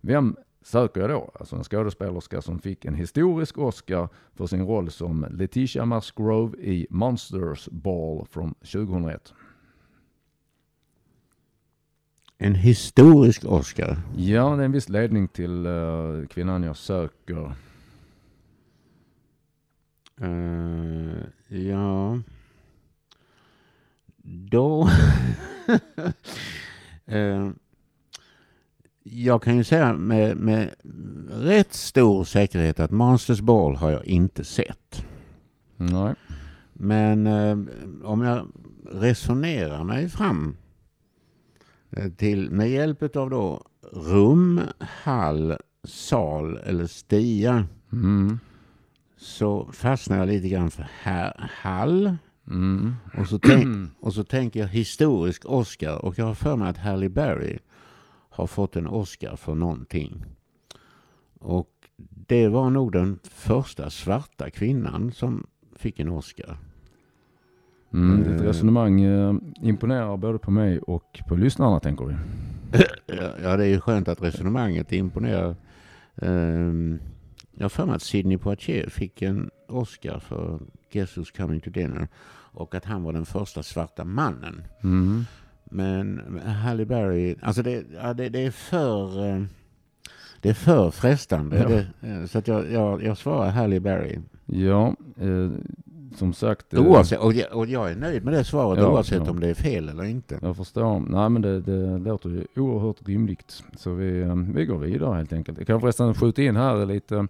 Vem 0.00 0.36
söker 0.62 1.00
jag 1.00 1.10
då? 1.10 1.30
Alltså 1.34 1.56
en 1.56 1.64
skådespelerska 1.64 2.42
som 2.42 2.58
fick 2.58 2.84
en 2.84 2.94
historisk 2.94 3.58
Oscar 3.58 4.08
för 4.34 4.46
sin 4.46 4.66
roll 4.66 4.90
som 4.90 5.26
Letitia 5.30 5.84
Musgrove 5.84 6.58
i 6.58 6.86
Monsters 6.90 7.68
Ball 7.72 8.26
från 8.30 8.54
2001. 8.54 9.32
En 12.40 12.54
historisk 12.54 13.44
Oscar? 13.44 13.96
Ja, 14.16 14.56
det 14.56 14.62
är 14.62 14.64
en 14.64 14.72
viss 14.72 14.88
ledning 14.88 15.28
till 15.28 15.66
uh, 15.66 16.26
kvinnan 16.26 16.62
jag 16.62 16.76
söker. 16.76 17.52
Uh, 20.22 21.22
ja. 21.48 22.18
Då... 24.22 24.88
uh, 27.12 27.50
jag 29.02 29.42
kan 29.42 29.56
ju 29.56 29.64
säga 29.64 29.92
med, 29.92 30.36
med 30.36 30.74
rätt 31.30 31.72
stor 31.74 32.24
säkerhet 32.24 32.80
att 32.80 32.90
Monsters 32.90 33.40
Ball 33.40 33.76
har 33.76 33.90
jag 33.90 34.04
inte 34.04 34.44
sett. 34.44 35.04
Nej. 35.76 36.14
Men 36.72 37.26
om 38.04 38.22
jag 38.22 38.46
resonerar 38.92 39.84
mig 39.84 40.08
fram 40.08 40.56
till, 42.16 42.50
med 42.50 42.70
hjälp 42.70 43.16
av 43.16 43.30
då 43.30 43.66
rum, 43.92 44.60
hall, 44.78 45.56
sal 45.84 46.56
eller 46.56 46.86
stia 46.86 47.66
mm. 47.92 48.38
så 49.16 49.68
fastnar 49.72 50.18
jag 50.18 50.28
lite 50.28 50.48
grann 50.48 50.70
för 50.70 50.88
här, 51.00 51.50
hall. 51.62 52.16
Mm. 52.46 52.94
Och, 53.18 53.26
så 53.26 53.38
tänk, 53.38 53.90
och 54.00 54.14
så 54.14 54.24
tänker 54.24 54.60
jag 54.60 54.68
historisk 54.68 55.44
Oscar 55.44 56.04
och 56.04 56.18
jag 56.18 56.24
har 56.24 56.34
för 56.34 56.56
mig 56.56 56.68
att 56.68 56.78
Halle 56.78 57.08
Berry 57.08 57.58
har 58.30 58.46
fått 58.46 58.76
en 58.76 58.86
Oscar 58.86 59.36
för 59.36 59.54
någonting. 59.54 60.24
Och 61.40 61.70
det 62.26 62.48
var 62.48 62.70
nog 62.70 62.92
den 62.92 63.18
första 63.22 63.90
svarta 63.90 64.50
kvinnan 64.50 65.12
som 65.12 65.46
fick 65.76 66.00
en 66.00 66.08
Oscar. 66.08 66.58
Mm, 67.92 68.24
ditt 68.24 68.40
resonemang 68.40 69.00
eh, 69.00 69.34
imponerar 69.62 70.16
både 70.16 70.38
på 70.38 70.50
mig 70.50 70.78
och 70.78 71.20
på 71.28 71.36
lyssnarna 71.36 71.80
tänker 71.80 72.04
vi. 72.04 72.14
ja, 73.42 73.56
det 73.56 73.64
är 73.64 73.68
ju 73.68 73.80
skönt 73.80 74.08
att 74.08 74.22
resonemanget 74.22 74.92
imponerar. 74.92 75.56
Um, 76.14 76.98
jag 77.54 77.64
har 77.64 77.68
för 77.68 77.86
mig 77.86 77.94
att 77.94 78.02
Sidney 78.02 78.38
Poitier 78.38 78.88
fick 78.88 79.22
en 79.22 79.50
Oscar 79.68 80.18
för 80.18 80.60
Guess 80.92 81.16
Who's 81.16 81.36
Coming 81.36 81.60
to 81.60 81.70
Dinner 81.70 82.08
och 82.52 82.74
att 82.74 82.84
han 82.84 83.02
var 83.02 83.12
den 83.12 83.26
första 83.26 83.62
svarta 83.62 84.04
mannen. 84.04 84.62
Mm. 84.82 85.24
Men 85.64 86.20
Halle 86.44 86.84
Berry, 86.84 87.36
alltså 87.42 87.62
det, 87.62 87.84
ja, 87.94 88.14
det, 88.14 88.28
det 88.28 88.46
är 88.46 88.50
för... 88.50 89.26
Uh, 89.26 89.44
det 90.40 90.48
är 90.48 90.54
för 90.54 90.90
frestande. 90.90 91.58
Ja. 91.58 91.68
Det, 91.68 92.08
eh, 92.08 92.26
så 92.26 92.38
att 92.38 92.48
jag, 92.48 92.72
jag, 92.72 93.02
jag 93.02 93.18
svarar 93.18 93.50
Halle 93.50 93.80
Berry. 93.80 94.18
Ja, 94.46 94.96
eh, 95.20 95.50
som 96.16 96.32
sagt. 96.32 96.74
Eh, 96.74 96.86
oavsett, 96.86 97.18
och, 97.18 97.32
jag, 97.32 97.56
och 97.56 97.66
jag 97.66 97.90
är 97.90 97.96
nöjd 97.96 98.24
med 98.24 98.34
det 98.34 98.44
svaret 98.44 98.80
ja, 98.80 98.88
oavsett 98.88 99.22
ja. 99.24 99.30
om 99.30 99.40
det 99.40 99.48
är 99.48 99.54
fel 99.54 99.88
eller 99.88 100.04
inte. 100.04 100.38
Jag 100.42 100.56
förstår. 100.56 101.00
Nej 101.00 101.28
men 101.28 101.42
det, 101.42 101.60
det 101.60 101.98
låter 101.98 102.28
ju 102.28 102.46
oerhört 102.56 103.08
rimligt. 103.08 103.62
Så 103.76 103.90
vi, 103.90 104.20
eh, 104.20 104.34
vi 104.34 104.64
går 104.64 104.78
vidare 104.78 105.16
helt 105.16 105.32
enkelt. 105.32 105.58
Jag 105.58 105.66
kan 105.66 105.80
förresten 105.80 106.14
skjuta 106.14 106.42
in 106.42 106.56
här 106.56 106.86
lite 106.86 107.26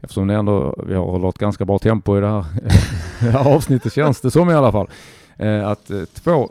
eftersom 0.00 0.26
det 0.26 0.34
ändå, 0.34 0.84
vi 0.86 0.94
har 0.94 1.04
hållit 1.04 1.38
ganska 1.38 1.64
bra 1.64 1.78
tempo 1.78 2.16
i 2.18 2.20
det 2.20 2.28
här, 2.28 2.44
det 3.20 3.30
här 3.30 3.54
avsnittet 3.54 3.92
känns 3.92 4.20
det 4.20 4.30
som 4.30 4.50
i 4.50 4.54
alla 4.54 4.72
fall. 4.72 4.88
Eh, 5.36 5.68
att 5.68 5.90
två 6.14 6.50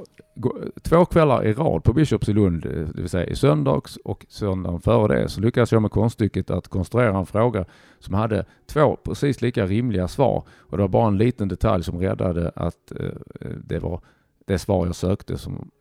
två 0.81 1.05
kvällar 1.05 1.45
i 1.45 1.53
rad 1.53 1.83
på 1.83 1.93
Bishops 1.93 2.29
i 2.29 2.33
Lund, 2.33 2.65
eh, 2.65 2.71
det 2.71 3.01
vill 3.01 3.09
säga 3.09 3.25
i 3.25 3.35
söndags 3.35 3.97
och 3.97 4.25
söndagen 4.29 4.81
före 4.81 5.21
det, 5.21 5.29
så 5.29 5.41
lyckades 5.41 5.71
jag 5.71 5.81
med 5.81 5.91
konststycket 5.91 6.49
att 6.49 6.67
konstruera 6.67 7.17
en 7.17 7.25
fråga 7.25 7.65
som 7.99 8.13
hade 8.13 8.45
två 8.65 8.95
precis 9.03 9.41
lika 9.41 9.65
rimliga 9.65 10.07
svar. 10.07 10.43
Och 10.57 10.77
det 10.77 10.83
var 10.83 10.87
bara 10.87 11.07
en 11.07 11.17
liten 11.17 11.47
detalj 11.47 11.83
som 11.83 11.99
räddade 11.99 12.51
att 12.55 12.91
eh, 12.99 13.49
det 13.63 13.79
var 13.79 14.01
det 14.47 14.59
svar 14.59 14.85
jag 14.85 14.95
sökte 14.95 15.37
som 15.37 15.71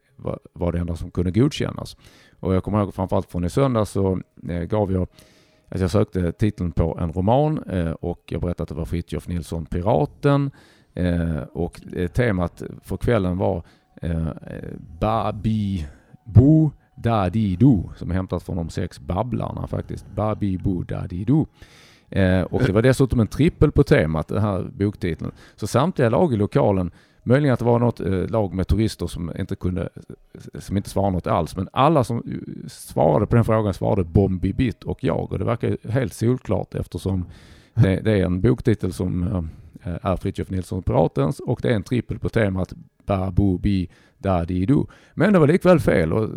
var, 0.52 0.72
det 0.72 0.78
enda 0.78 0.96
som 0.96 1.10
kunde 1.10 1.30
godkännas. 1.30 1.96
Och 2.40 2.54
jag 2.54 2.64
kommer 2.64 2.80
ihåg 2.80 2.94
framförallt 2.94 3.30
från 3.30 3.44
i 3.44 3.50
söndags 3.50 3.90
så 3.90 4.20
eh, 4.48 4.62
gav 4.62 4.92
jag 4.92 5.08
att 5.68 5.80
jag 5.80 5.90
sökte 5.90 6.32
titeln 6.32 6.72
på 6.72 6.98
en 7.00 7.12
roman 7.12 7.58
och 8.00 8.22
jag 8.26 8.40
berättade 8.40 8.62
att 8.62 8.68
det 8.68 8.74
var 8.74 8.84
Fritiof 8.84 9.28
Nilsson 9.28 9.66
Piraten 9.66 10.50
och 11.52 11.80
temat 12.12 12.62
för 12.82 12.96
kvällen 12.96 13.38
var 13.38 13.62
eh, 14.04 14.28
Babi 15.00 15.86
Bo 16.24 16.70
Dadi 16.96 17.56
Do 17.56 17.90
som 17.96 18.10
är 18.10 18.14
hämtat 18.14 18.42
från 18.42 18.56
de 18.56 18.70
sex 18.70 19.00
babblarna 19.00 19.66
faktiskt. 19.66 20.06
Babi 20.14 20.58
Bo 20.58 20.82
Dadi 20.82 21.24
Do. 21.24 21.46
Eh, 22.10 22.42
och 22.42 22.62
det 22.62 22.72
var 22.72 22.82
dessutom 22.82 23.20
en 23.20 23.26
trippel 23.26 23.72
på 23.72 23.82
temat, 23.82 24.28
den 24.28 24.42
här 24.42 24.62
boktiteln. 24.62 25.32
Så 25.56 25.66
samtliga 25.66 26.08
lag 26.08 26.34
i 26.34 26.36
lokalen 26.36 26.90
Möjligen 27.26 27.52
att 27.52 27.58
det 27.58 27.64
var 27.64 27.78
något 27.78 28.00
eh, 28.00 28.28
lag 28.28 28.54
med 28.54 28.68
turister 28.68 29.06
som 29.06 29.32
inte 29.38 29.56
kunde, 29.56 29.88
som 30.54 30.76
inte 30.76 30.90
svarade 30.90 31.12
något 31.12 31.26
alls. 31.26 31.56
Men 31.56 31.68
alla 31.72 32.04
som 32.04 32.16
eh, 32.16 32.68
svarade 32.68 33.26
på 33.26 33.36
den 33.36 33.44
frågan 33.44 33.74
svarade 33.74 34.04
Bombi 34.04 34.52
Bitt 34.52 34.84
och 34.84 35.04
jag. 35.04 35.32
Och 35.32 35.38
det 35.38 35.44
verkar 35.44 35.68
ju 35.68 35.76
helt 35.90 36.12
solklart 36.12 36.74
eftersom 36.74 37.24
det, 37.74 38.00
det 38.00 38.12
är 38.12 38.24
en 38.24 38.40
boktitel 38.40 38.92
som 38.92 39.22
eh, 39.84 39.96
är 40.02 40.16
Fritiof 40.16 40.50
Nilsson 40.50 40.82
Piratens 40.82 41.40
och 41.40 41.60
det 41.62 41.68
är 41.68 41.74
en 41.74 41.82
trippel 41.82 42.18
på 42.18 42.28
temat 42.28 42.72
Babu 43.06 43.58
Bi 43.58 43.88
Dadi 44.18 44.66
Do. 44.66 44.86
Men 45.14 45.32
det 45.32 45.38
var 45.38 45.46
likväl 45.46 45.80
fel 45.80 46.12
och 46.12 46.22
eh, 46.24 46.28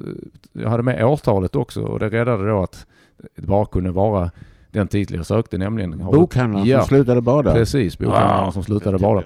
jag 0.54 0.70
hade 0.70 0.84
med 0.84 1.06
årtalet 1.06 1.56
också 1.56 1.82
och 1.82 2.00
det 2.00 2.10
räddade 2.10 2.50
då 2.50 2.64
att 2.64 2.86
det 3.36 3.42
bara 3.48 3.66
kunde 3.66 3.92
vara 3.92 4.32
den 4.72 4.88
titel 4.88 5.16
jag 5.16 5.26
sökte, 5.26 5.58
nämligen... 5.58 5.98
Bokhandlaren 5.98 6.68
Ja. 6.68 6.80
som 6.80 6.88
slutade 6.88 7.22
bada. 7.22 7.54
Precis, 7.54 7.98
bokhandlaren 7.98 8.44
Wow. 8.46 8.52
som 8.52 8.64
slutade 8.64 8.98
bada. 9.00 9.24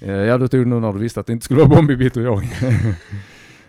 Eh, 0.00 0.12
Ja, 0.12 0.38
du 0.38 0.48
tog 0.48 0.66
nu 0.66 0.80
när 0.80 0.92
du 0.92 0.98
visste 0.98 1.20
att 1.20 1.26
det 1.26 1.32
inte 1.32 1.44
skulle 1.44 1.60
vara 1.60 1.68
Bombi 1.76 1.96
Bitt 1.96 2.16
och 2.16 2.22
jag. 2.22 2.42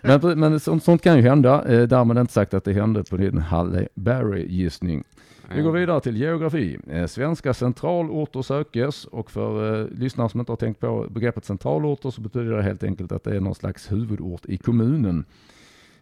men 0.00 0.40
men 0.40 0.60
sånt, 0.60 0.84
sånt 0.84 1.02
kan 1.02 1.16
ju 1.16 1.22
hända. 1.22 1.64
Eh, 1.64 1.82
Därmed 1.82 2.18
inte 2.18 2.32
sagt 2.32 2.54
att 2.54 2.64
det 2.64 2.72
hände 2.72 3.04
på 3.04 3.16
din 3.16 3.38
Halle 3.38 3.88
Berry-gissning. 3.94 5.04
Vi 5.54 5.62
går 5.62 5.72
vidare 5.72 6.00
till 6.00 6.16
geografi. 6.16 6.78
Eh, 6.86 7.06
Svenska 7.06 7.54
centralorter 7.54 8.42
sökes 8.42 9.04
och 9.04 9.30
för 9.30 9.80
eh, 9.80 9.88
lyssnare 9.88 10.28
som 10.28 10.40
inte 10.40 10.52
har 10.52 10.56
tänkt 10.56 10.80
på 10.80 11.06
begreppet 11.10 11.44
centralorter 11.44 12.10
så 12.10 12.20
betyder 12.20 12.56
det 12.56 12.62
helt 12.62 12.82
enkelt 12.82 13.12
att 13.12 13.24
det 13.24 13.36
är 13.36 13.40
någon 13.40 13.54
slags 13.54 13.92
huvudort 13.92 14.46
i 14.46 14.58
kommunen. 14.58 15.24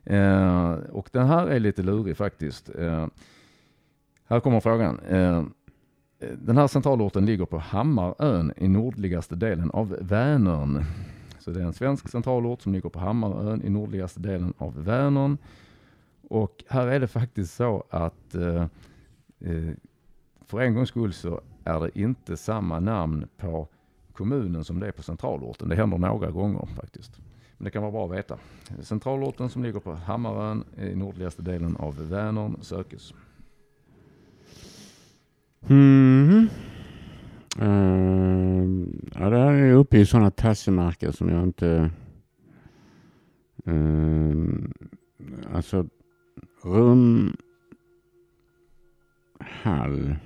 Eh, 0.04 0.72
och 0.72 1.09
den 1.12 1.26
här 1.26 1.46
är 1.46 1.61
lite 1.61 1.82
lurig 1.82 2.16
faktiskt. 2.16 2.70
Eh, 2.78 3.06
här 4.28 4.40
kommer 4.40 4.61
frågan. 4.61 4.98
Eh, 4.98 5.44
den 6.38 6.56
här 6.56 6.66
centralorten 6.66 7.26
ligger 7.26 7.44
på 7.44 7.59
Hammarön 7.59 8.52
i 8.56 8.68
nordligaste 8.68 9.37
delen 9.37 9.70
av 9.70 9.96
Vänern. 10.00 10.85
Så 11.38 11.50
det 11.50 11.61
är 11.61 11.64
en 11.64 11.72
svensk 11.72 12.09
centralort 12.09 12.62
som 12.62 12.72
ligger 12.72 12.88
på 12.88 12.98
Hammarön 12.98 13.62
i 13.62 13.70
nordligaste 13.70 14.20
delen 14.20 14.54
av 14.59 14.85
Vänern. 14.85 15.38
Och 16.28 16.64
här 16.68 16.87
är 16.87 17.00
det 17.00 17.09
faktiskt 17.09 17.54
så 17.54 17.85
att 17.90 18.35
eh, 18.35 18.66
Eh, 19.40 19.75
för 20.46 20.61
en 20.61 20.75
gångs 20.75 20.88
skull 20.88 21.12
så 21.12 21.40
är 21.64 21.81
det 21.81 21.99
inte 21.99 22.37
samma 22.37 22.81
namn 22.81 23.27
på 23.37 23.68
kommunen 24.12 24.64
som 24.64 24.81
det 24.81 24.87
är 24.87 24.92
på 24.92 25.03
centralorten. 25.03 25.68
Det 25.68 25.77
händer 25.77 25.99
några 25.99 26.31
gånger 26.31 26.66
faktiskt. 26.66 27.20
Men 27.59 27.64
det 27.64 27.70
kan 27.70 27.83
vara 27.83 27.92
bra 27.92 28.05
att 28.07 28.18
veta. 28.18 28.38
Centralorten 28.81 29.49
som 29.49 29.62
ligger 29.62 29.81
på 29.81 29.94
Hammarön 29.94 30.64
i 30.77 30.94
nordligaste 30.94 31.42
delen 31.42 31.77
av 31.77 32.09
Vänern 32.09 32.57
sökes. 32.61 33.14
Mm. 35.68 36.49
Uh, 37.62 38.87
ja, 39.14 39.31
det 39.31 39.38
här 39.38 39.53
är 39.53 39.72
uppe 39.72 39.99
i 39.99 40.07
sådana 40.07 40.31
tassemarker 40.31 41.11
som 41.11 41.29
jag 41.29 41.42
inte... 41.42 41.90
Uh, 43.68 44.55
alltså 45.53 45.87
rum, 46.62 47.37
hall, 49.46 50.16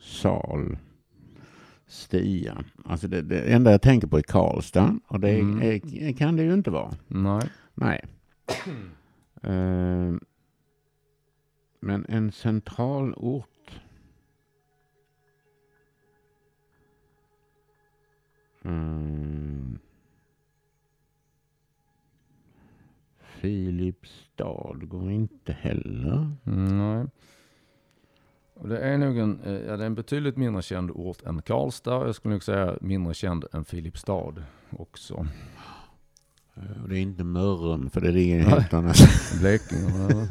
sal, 0.00 0.78
stia. 1.86 2.64
Alltså 2.84 3.08
det, 3.08 3.22
det 3.22 3.40
enda 3.40 3.70
jag 3.70 3.82
tänker 3.82 4.06
på 4.08 4.18
är 4.18 4.22
Karlstad 4.22 4.98
och 5.06 5.20
det 5.20 5.38
Mm. 5.38 5.62
är, 5.62 6.12
kan 6.12 6.36
det 6.36 6.42
ju 6.42 6.54
inte 6.54 6.70
vara. 6.70 6.94
Nej. 7.06 7.42
Nej. 7.74 8.04
Ehm, 9.42 10.20
men 11.80 12.06
en 12.08 12.32
centralort. 12.32 13.80
Mm. 18.64 19.78
Filipstad 23.20 24.74
går 24.82 25.10
inte 25.10 25.52
heller. 25.52 26.30
Nej. 26.44 27.06
Och 28.60 28.68
det 28.68 28.78
är 28.78 28.98
nog 28.98 29.18
en, 29.18 29.40
eh, 29.44 29.52
ja, 29.52 29.76
det 29.76 29.82
är 29.82 29.86
en 29.86 29.94
betydligt 29.94 30.36
mindre 30.36 30.62
känd 30.62 30.90
ort 30.90 31.22
än 31.22 31.42
Karlstad. 31.42 32.06
Jag 32.06 32.14
skulle 32.14 32.34
nog 32.34 32.42
säga 32.42 32.78
mindre 32.80 33.14
känd 33.14 33.44
än 33.52 33.64
Filipstad 33.64 34.34
också. 34.70 35.26
Eh, 36.54 36.82
Och 36.82 36.88
det 36.88 36.98
är 36.98 37.00
inte 37.00 37.24
Mörrum 37.24 37.90
för 37.90 38.00
det 38.00 38.10
ligger 38.10 38.36
Nej. 38.36 38.44
helt 38.46 38.72
annat. 38.72 38.96
Blekinge. 39.40 40.28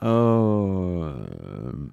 ehm. 0.00 1.92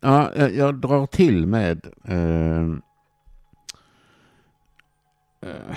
ja, 0.00 0.32
jag, 0.36 0.54
jag 0.54 0.74
drar 0.80 1.06
till 1.06 1.46
med 1.46 1.86
ehm, 2.04 2.82
eh, 5.40 5.76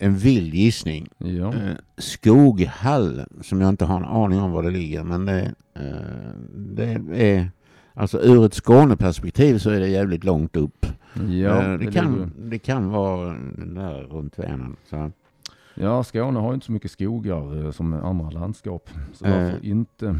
en 0.00 0.16
vild 0.16 0.54
gissning. 0.54 1.08
ja. 1.18 1.54
Eh, 1.54 1.76
Skoghall, 1.98 3.24
som 3.40 3.60
jag 3.60 3.68
inte 3.68 3.84
har 3.84 3.96
en 3.96 4.04
aning 4.04 4.40
om 4.40 4.50
var 4.50 4.62
det 4.62 4.70
ligger, 4.70 5.04
men 5.04 5.26
det, 5.26 5.54
eh, 5.74 6.30
det 6.54 7.00
är 7.14 7.50
Alltså 7.94 8.18
ur 8.22 8.46
ett 8.46 8.54
Skåneperspektiv 8.54 9.58
så 9.58 9.70
är 9.70 9.80
det 9.80 9.88
jävligt 9.88 10.24
långt 10.24 10.56
upp. 10.56 10.86
ja, 11.14 11.62
Eh, 11.62 11.78
det, 11.78 11.92
kan, 11.92 12.32
det 12.38 12.58
kan 12.58 12.88
vara 12.90 13.36
där 13.56 14.02
runt 14.02 14.38
Vänern. 14.38 14.76
Så. 14.90 15.10
ja, 15.74 16.04
Skåne 16.04 16.40
har 16.40 16.48
ju 16.48 16.54
inte 16.54 16.66
så 16.66 16.72
mycket 16.72 16.90
skogar 16.90 17.72
som 17.72 17.92
andra 17.92 18.30
landskap. 18.30 18.90
Så 19.12 19.24
därför 19.24 19.66
inte. 19.66 20.18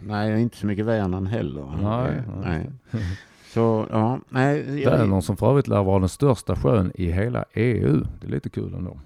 Nej, 0.00 0.42
inte 0.42 0.56
så 0.56 0.66
mycket 0.66 0.86
Vänern 0.86 1.26
heller. 1.26 1.66
Nej, 1.82 2.22
nej. 2.42 2.70
nej. 2.90 3.02
Så, 3.54 3.86
ja, 3.90 4.20
nej. 4.28 4.80
jag- 4.82 4.90
Vänern 4.90 5.22
som 5.22 5.36
för 5.36 5.50
övrigt 5.50 5.68
lär 5.68 5.82
vara 5.82 5.98
den 5.98 6.08
största 6.08 6.56
sjön 6.56 6.92
i 6.94 7.10
hela 7.10 7.44
EU. 7.54 8.04
Det 8.20 8.26
är 8.26 8.30
lite 8.30 8.50
kul 8.50 8.74
ändå. 8.74 8.98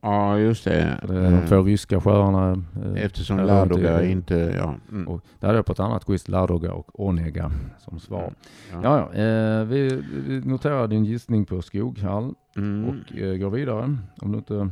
Ja, 0.00 0.38
just 0.38 0.64
det. 0.64 0.98
Det 1.08 1.14
är 1.16 1.22
de 1.30 1.34
Eh, 1.34 1.46
två 1.48 1.62
ryska 1.62 2.00
sjöarna. 2.00 2.50
eh, 2.84 3.04
Eftersom 3.04 3.38
Ladoga 3.38 4.02
i- 4.02 4.10
inte... 4.10 4.54
Ja. 4.58 4.74
Mm. 4.90 5.08
Och 5.08 5.20
där 5.40 5.46
hade 5.48 5.58
jag 5.58 5.66
på 5.66 5.72
ett 5.72 5.80
annat 5.80 6.04
quiz 6.04 6.28
Ladoga 6.28 6.72
och 6.72 7.00
Onega 7.00 7.50
som 7.78 8.00
svar. 8.00 8.32
Ja. 8.72 8.80
Ja, 8.82 9.08
ja. 9.14 9.20
Eh, 9.22 9.64
vi, 9.64 10.02
vi 10.26 10.40
noterar 10.40 10.86
din 10.88 11.04
gissning 11.04 11.44
på 11.44 11.62
Skoghall 11.62 12.34
Mm. 12.56 12.88
och 12.88 13.16
eh, 13.18 13.36
går 13.36 13.50
vidare. 13.50 13.96
Om 14.20 14.32
du 14.32 14.38
inte 14.38 14.70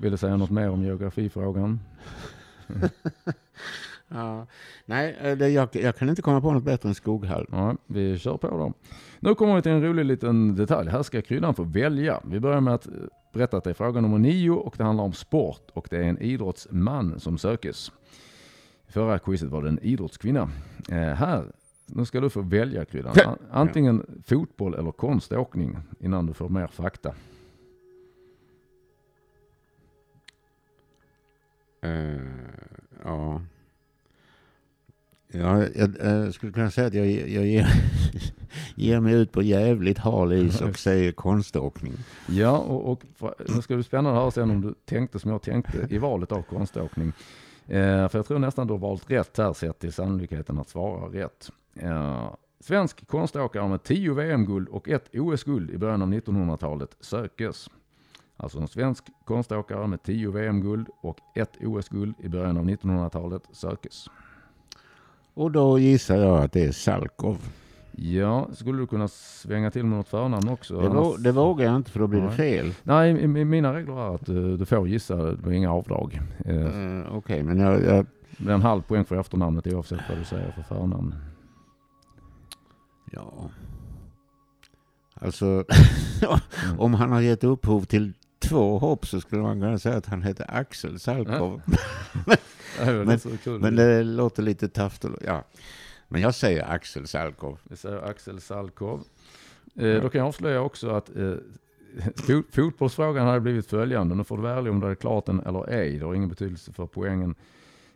ville 0.00 0.16
säga 0.16 0.36
något 0.36 0.50
mer 0.50 0.70
om 0.70 0.82
geografifrågan. 0.84 1.80
Ja. 4.14 4.46
Nej, 4.84 5.16
eh, 5.20 5.36
det, 5.38 5.48
jag, 5.48 5.68
jag 5.72 5.96
kan 5.96 6.08
inte 6.08 6.22
komma 6.22 6.40
på 6.40 6.52
något 6.52 6.62
bättre 6.64 6.88
än 6.88 6.94
Skoghall. 6.94 7.46
Ja, 7.52 7.76
vi 7.86 8.18
kör 8.18 8.36
på 8.36 8.48
då. 8.48 8.72
Nu 9.20 9.34
kommer 9.34 9.56
vi 9.56 9.62
till 9.62 9.72
en 9.72 9.82
rolig 9.82 10.04
liten 10.04 10.56
detalj. 10.56 10.90
Här 10.90 11.02
ska 11.02 11.22
kryddan 11.22 11.54
få 11.54 11.62
välja. 11.62 12.20
Vi 12.24 12.40
börjar 12.40 12.60
med 12.60 12.74
att 12.74 12.86
eh, 12.86 12.92
berätta 13.32 13.56
att 13.56 13.64
det 13.64 13.70
är 13.70 13.74
fråga 13.74 14.00
nummer 14.00 14.18
nio 14.18 14.50
och 14.50 14.74
det 14.78 14.84
handlar 14.84 15.04
om 15.04 15.12
sport 15.12 15.70
och 15.72 15.86
det 15.90 15.96
är 15.96 16.02
en 16.04 16.18
idrottsman 16.18 17.20
som 17.20 17.38
sökes. 17.38 17.92
Förra 18.88 19.18
quizet 19.18 19.50
var 19.50 19.62
det 19.62 19.68
en 19.68 19.78
idrottskvinna. 19.82 20.50
Eh, 20.90 20.96
här, 20.96 21.44
nu 21.86 22.04
ska 22.04 22.20
du 22.20 22.30
få 22.30 22.40
välja 22.40 22.84
kryddan. 22.84 23.14
An- 23.26 23.38
Antingen 23.50 24.22
fotboll 24.26 24.74
eller 24.74 24.92
konståkning 24.92 25.78
innan 26.00 26.26
du 26.26 26.34
får 26.34 26.48
mer 26.48 26.66
fakta. 26.66 27.14
Eh, 31.80 32.20
ja. 33.04 33.40
Ja, 35.34 35.64
jag, 35.74 36.06
eh, 36.06 36.30
skulle 36.30 36.52
kunna 36.52 36.70
säga 36.70 36.86
att 36.86 36.94
jag, 36.94 37.06
jag 37.06 37.46
ger, 37.46 37.66
ger 38.74 39.00
mig 39.00 39.14
ut 39.14 39.32
på 39.32 39.42
jävligt 39.42 39.98
hal 39.98 40.32
is 40.32 40.60
och 40.60 40.78
säger 40.78 41.12
konståkning. 41.12 41.92
Ja, 42.28 42.58
och, 42.58 42.92
och 42.92 43.04
nu 43.48 43.62
ska 43.62 43.74
det 43.74 43.78
bli 43.78 43.84
spännande 43.84 44.10
att 44.10 44.22
höra 44.22 44.30
sen 44.30 44.50
om 44.50 44.60
du 44.60 44.74
tänkte 44.84 45.18
som 45.18 45.30
jag 45.30 45.42
tänkte 45.42 45.86
i 45.90 45.98
valet 45.98 46.32
av 46.32 46.42
konståkning. 46.42 47.12
Eh, 47.66 48.08
för 48.08 48.18
jag 48.18 48.26
tror 48.26 48.38
nästan 48.38 48.66
du 48.66 48.72
har 48.72 48.78
valt 48.78 49.10
rätt 49.10 49.38
här 49.38 49.52
sett 49.52 49.78
till 49.78 49.92
sannolikheten 49.92 50.58
att 50.58 50.68
svara 50.68 51.12
rätt. 51.12 51.50
Eh, 51.74 52.34
Svensk 52.60 53.06
konståkare 53.06 53.68
med 53.68 53.82
10 53.82 54.14
VM-guld 54.14 54.68
och 54.68 54.88
ett 54.88 55.10
OS-guld 55.14 55.70
i 55.70 55.78
början 55.78 56.02
av 56.02 56.08
1900-talet 56.08 56.96
sökes. 57.00 57.68
Alltså 58.36 58.58
en 58.58 58.68
svensk 58.68 59.04
konståkare 59.24 59.86
med 59.86 60.02
10 60.02 60.30
VM-guld 60.30 60.88
och 61.00 61.18
ett 61.34 61.56
OS-guld 61.60 62.14
i 62.18 62.28
början 62.28 62.56
av 62.56 62.64
1900-talet 62.64 63.42
sökes. 63.52 64.08
Och 65.34 65.50
då 65.50 65.78
gissar 65.78 66.16
jag 66.16 66.38
att 66.44 66.52
det 66.52 66.64
är 66.64 66.72
Salkov. 66.72 67.38
Ja, 67.96 68.48
skulle 68.52 68.78
du 68.78 68.86
kunna 68.86 69.08
svänga 69.08 69.70
till 69.70 69.84
med 69.84 69.98
något 69.98 70.08
förnamn 70.08 70.48
också? 70.48 70.80
Det, 70.80 70.86
Annars- 70.86 71.16
det 71.18 71.32
vågar 71.32 71.66
jag 71.66 71.76
inte 71.76 71.90
för 71.90 72.00
då 72.00 72.06
blir 72.06 72.20
det 72.20 72.26
Nej. 72.26 72.36
fel. 72.36 72.74
Nej, 72.82 73.12
i- 73.12 73.22
i 73.22 73.44
mina 73.44 73.74
regler 73.74 73.94
är 74.10 74.14
att 74.14 74.28
eh, 74.28 74.34
du 74.34 74.64
får 74.66 74.88
gissa, 74.88 75.16
det 75.16 75.36
blir 75.36 75.52
inga 75.52 75.72
avdrag. 75.72 76.20
Eh, 76.44 76.56
Uh, 76.56 77.16
Okej, 77.16 77.42
men 77.42 77.58
jag, 77.58 77.84
jag, 77.84 78.06
Det 78.36 78.44
blir 78.44 78.54
en 78.54 78.62
halv 78.62 78.82
poäng 78.82 79.04
för 79.04 79.16
efternamnet 79.20 79.66
oavsett 79.66 80.00
vad 80.08 80.18
du 80.18 80.24
säger 80.24 80.52
för 80.52 80.62
förnamn. 80.62 81.14
ja. 83.12 83.50
Alltså, 85.14 85.64
om 86.78 86.94
han 86.94 87.12
har 87.12 87.20
gett 87.20 87.44
upphov 87.44 87.84
till 87.84 88.12
två 88.42 88.78
hopp 88.78 89.06
så 89.06 89.20
skulle 89.20 89.42
man 89.42 89.60
kunna 89.60 89.78
säga 89.78 89.96
att 89.96 90.06
han 90.06 90.22
heter 90.22 90.46
Axel 90.48 90.98
Salkov. 91.00 91.62
Det 92.78 92.84
väl 92.92 93.06
Men-. 93.06 93.18
Men 93.60 93.76
det 93.76 94.02
låter 94.04 94.42
lite 94.42 94.68
taft. 94.68 95.04
Ja. 95.26 95.44
Men 96.08 96.20
jag 96.22 96.34
säger 96.34 96.70
Axel 96.70 97.06
Salkov. 97.06 97.58
Det 97.64 97.76
säger 97.76 98.02
Axel 98.02 98.40
Salkov. 98.40 99.00
Eh, 99.74 100.02
då 100.02 100.08
kan 100.08 100.18
jag 100.18 100.28
avslöja 100.28 100.60
också 100.60 100.90
att 100.90 101.16
eh, 101.16 101.34
fo- 102.14 102.44
fotbollsfrågan 102.52 103.26
hade 103.26 103.40
blivit 103.40 103.66
följande. 103.66 104.14
Nu 104.14 104.24
får 104.24 104.38
du 104.38 104.48
ärlig 104.48 104.72
om 104.72 104.80
du 104.80 104.86
är 104.86 104.94
klart 104.94 105.26
den 105.26 105.40
eller 105.40 105.70
ej. 105.70 105.98
Det 105.98 106.04
har 106.04 106.14
ingen 106.14 106.28
betydelse 106.28 106.72
för 106.72 106.86
poängen. 106.86 107.34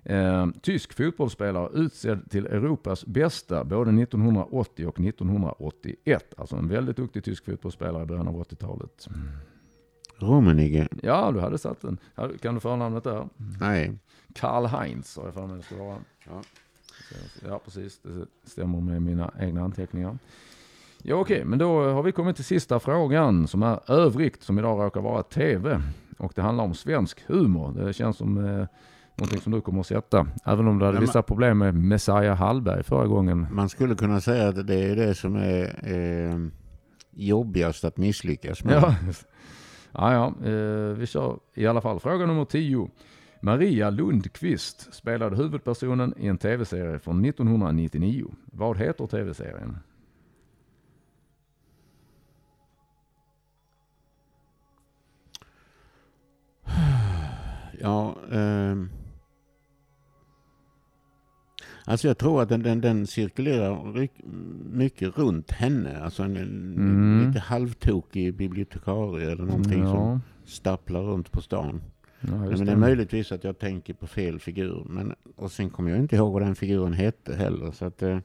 Eh, 0.05 0.47
tysk 0.63 0.93
fotbollsspelare 0.93 1.69
utsedd 1.75 2.31
till 2.31 2.47
Europas 2.47 3.07
bästa 3.07 3.65
både 3.65 4.03
1980 4.03 4.87
och 4.87 5.01
1981. 5.01 6.35
Alltså 6.37 6.57
en 6.57 6.69
väldigt 6.69 6.97
duktig 6.97 7.25
tysk 7.25 7.45
fotbollsspelare 7.45 8.03
i 8.03 8.07
början 8.07 8.29
av 8.29 8.43
80-talet. 8.43 9.09
Rummenigge? 10.19 10.89
Ja, 11.03 11.31
du 11.33 11.41
hade 11.41 11.59
satt 11.59 11.83
den. 11.83 11.99
Kan 12.43 12.55
du 12.55 12.61
förnamnet 12.61 13.05
där? 13.05 13.29
Nej. 13.61 13.93
Karl 14.35 14.67
Heinz 14.67 15.17
har 15.17 15.25
jag 15.25 15.35
för 15.35 15.47
mig 15.47 15.57
det 15.57 15.63
ska 15.63 15.77
vara. 15.77 15.97
Ja. 16.25 16.43
Ja, 17.49 17.61
precis. 17.65 17.99
Det 18.03 18.27
stämmer 18.51 18.81
med 18.81 19.03
mina 19.03 19.33
egna 19.41 19.63
anteckningar. 19.65 20.19
Ja, 21.03 21.15
okej, 21.17 21.45
men 21.45 21.59
då 21.59 21.91
har 21.91 22.03
vi 22.03 22.13
kommit 22.13 22.37
till 22.37 22.45
sista 22.45 22.81
frågan 22.81 23.49
som 23.49 23.63
är 23.63 23.91
övrigt, 23.91 24.43
som 24.43 24.59
idag 24.59 24.85
råkar 24.85 25.01
vara 25.01 25.23
TV. 25.23 25.83
Och 26.19 26.33
det 26.37 26.43
handlar 26.43 26.65
om 26.65 26.75
svensk 26.75 27.23
humor. 27.27 27.73
Det 27.85 27.93
känns 27.93 28.17
som 28.17 28.39
eh, 28.39 28.67
någonting 29.15 29.41
som 29.41 29.53
du 29.53 29.61
kommer 29.61 29.81
att 29.81 29.87
sätta. 29.87 30.27
Även 30.45 30.69
om 30.69 30.79
du 30.79 30.85
hade 30.85 30.97
Ja, 30.97 31.01
vissa 31.01 31.23
problem 31.23 31.59
med 31.59 31.75
Messiah 31.75 32.37
Hallberg 32.37 32.83
förra 32.83 33.07
gången. 33.07 33.47
Man 33.51 33.69
skulle 33.69 33.95
kunna 33.95 34.21
säga 34.21 34.49
att 34.49 34.67
det 34.67 34.75
är 34.85 34.97
det 34.97 35.15
som 35.15 35.37
är 35.37 35.93
eh, 35.95 36.39
jobbigast 37.11 37.85
att 37.85 37.97
misslyckas 37.97 38.65
med. 38.65 38.75
Ja, 38.75 38.95
ja, 39.97 40.13
ja 40.13 40.51
eh, 40.51 40.95
vi 40.97 41.07
kör 41.07 41.39
i 41.55 41.67
alla 41.67 41.81
fall. 41.81 42.01
Fråga 42.01 42.27
nummer 42.27 42.45
10. 42.45 42.91
Maria 43.41 43.91
Lundqvist 43.91 44.95
spelade 44.95 45.37
huvudpersonen 45.37 46.15
i 46.17 46.27
en 46.27 46.39
tv-serie 46.39 46.99
från 46.99 47.25
1999. 47.25 48.35
Vad 48.45 48.79
heter 48.79 49.07
tv-serien? 49.07 49.79
Ja, 57.81 58.17
eh... 58.31 59.06
Alltså 61.89 62.09
jag 62.09 62.19
tror 62.19 62.43
att 62.43 62.49
den, 62.49 62.63
den, 62.63 62.81
den 62.81 63.07
cirkulerar 63.07 64.09
mycket 64.77 65.19
runt 65.19 65.51
henne. 65.51 65.99
Alltså 66.03 66.23
en, 66.23 66.37
Mm. 66.37 67.27
lite 67.27 67.39
halvtokig 67.41 68.35
bibliotekarie 68.35 69.31
eller 69.31 69.45
någonting 69.45 69.83
som 69.85 69.95
ja, 69.97 70.21
stapplar 70.45 71.03
runt 71.03 71.33
på 71.33 71.41
stan. 71.41 71.81
ja, 72.21 72.29
Nej, 72.37 72.49
men 72.57 72.67
det 72.67 72.73
är 72.73 72.77
möjligtvis 72.77 73.33
att 73.33 73.45
jag 73.45 73.59
tänker 73.59 73.95
på 73.95 74.07
fel 74.07 74.39
figur. 74.39 74.87
Men, 74.89 75.15
och 75.37 75.51
sen 75.51 75.71
kommer 75.71 75.91
jag 75.91 75.99
inte 76.01 76.17
ihåg 76.17 76.33
vad 76.33 76.43
den 76.43 76.55
figuren 76.55 76.93
hette 76.93 77.35
heller. 77.35 77.71
Så 77.71 77.85
att, 77.85 78.03
eh, 78.03 78.19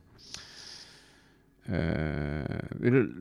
vill 2.69 2.93
du 2.93 3.13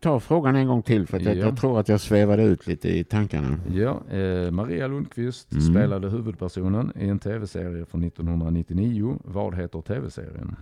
ta 0.00 0.20
frågan 0.20 0.56
en 0.56 0.66
gång 0.66 0.82
till? 0.82 1.06
För 1.06 1.16
att 1.16 1.22
jag, 1.22 1.36
Ja. 1.36 1.40
jag 1.40 1.56
tror 1.56 1.80
att 1.80 1.88
jag 1.88 2.00
svävade 2.00 2.42
ut 2.42 2.66
lite 2.66 2.88
i 2.98 3.04
tankarna. 3.04 3.60
Ja, 3.74 4.02
eh, 4.10 4.50
Maria 4.50 4.86
Lundqvist 4.86 5.52
Mm. 5.52 5.62
spelade 5.64 6.08
huvudpersonen 6.10 6.92
i 6.96 7.08
en 7.08 7.18
tv-serie 7.18 7.84
från 7.84 8.00
1999. 8.04 9.18
Vad 9.24 9.54
heter 9.54 9.80
tv-serien? 9.80 10.56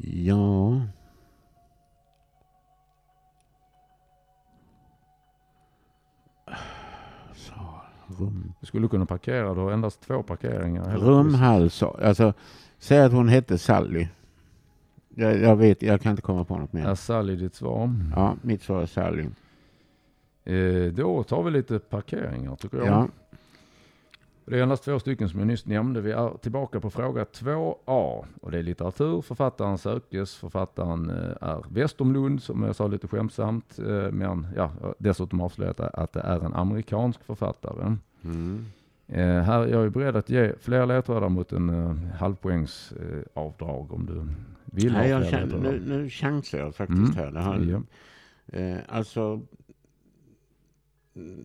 Ja... 0.00 0.80
rum. 8.20 8.52
Du 8.60 8.66
skulle 8.66 8.88
kunna 8.88 9.06
parkera, 9.06 9.54
du 9.54 9.60
har 9.60 9.72
endast 9.72 10.00
två 10.00 10.22
parkeringar. 10.22 11.68
Så, 11.68 11.86
alltså, 12.02 12.32
säg 12.78 12.98
att 13.00 13.12
hon 13.12 13.28
hette 13.28 13.58
Sally. 13.58 14.08
Jag, 15.14 15.38
jag 15.38 15.56
vet, 15.56 15.82
jag 15.82 16.00
kan 16.00 16.10
inte 16.10 16.22
komma 16.22 16.44
på 16.44 16.56
något 16.58 16.72
mer. 16.72 16.86
Är 16.86 16.94
Sally 16.94 17.36
ditt 17.36 17.54
svar? 17.54 17.90
Ja, 18.16 18.34
mitt 18.42 18.62
svar 18.62 18.82
är 18.82 18.86
Sally. 18.86 19.26
Eh, 20.44 20.92
då 20.92 21.22
tar 21.22 21.42
vi 21.42 21.50
lite 21.50 21.78
parkeringar 21.78 22.56
tycker 22.56 22.76
jag. 22.78 22.86
Ja, 22.86 23.08
Det 24.44 24.58
är 24.58 24.62
endast 24.62 24.84
två 24.84 24.98
stycken 24.98 25.28
som 25.28 25.38
jag 25.40 25.46
nyss 25.46 25.66
nämnde. 25.66 26.00
Vi 26.00 26.12
är 26.12 26.38
tillbaka 26.38 26.80
på 26.80 26.90
fråga 26.90 27.24
2A. 27.24 28.24
Och 28.42 28.50
det 28.50 28.58
är 28.58 28.62
litteratur. 28.62 29.20
Författaren 29.22 29.78
sökes. 29.78 30.36
Författaren 30.36 31.10
eh, 31.10 31.48
är 31.48 31.64
Westerlund 31.68 32.42
som 32.42 32.62
jag 32.62 32.76
sa 32.76 32.86
lite 32.86 33.08
skämtsamt. 33.08 33.78
eh, 33.78 34.10
Men 34.12 34.46
ja, 34.56 34.70
dessutom 34.98 35.40
avslöjat 35.40 35.80
att 35.80 36.12
det 36.12 36.20
är 36.20 36.44
en 36.44 36.54
amerikansk 36.54 37.24
författare. 37.24 37.96
Mm. 38.24 38.66
Eh, 39.10 39.40
här 39.42 39.60
är 39.62 39.66
jag 39.68 39.82
ju 39.84 39.90
beredd 39.90 40.16
att 40.16 40.30
ge 40.30 40.52
fler 40.60 40.86
ledtrådar 40.86 41.28
mot 41.28 41.52
en 41.52 41.68
eh, 41.68 42.16
halvpoängs 42.16 42.92
eh, 42.92 43.22
avdrag 43.34 43.92
om 43.92 44.06
du 44.06 44.26
vill 44.76 44.92
Nej, 44.92 45.12
ha 45.12 45.20
jag 45.20 45.28
fler 45.28 45.46
nu, 45.46 45.82
nu 45.86 46.10
chansar 46.10 46.58
jag 46.58 46.74
faktiskt 46.74 46.98
Mm. 47.00 47.14
här. 47.14 47.30
Det 47.30 47.40
har, 47.40 47.58
Ja. 47.58 47.82
eh, 48.58 48.78
alltså, 48.88 49.40
mm, 51.16 51.44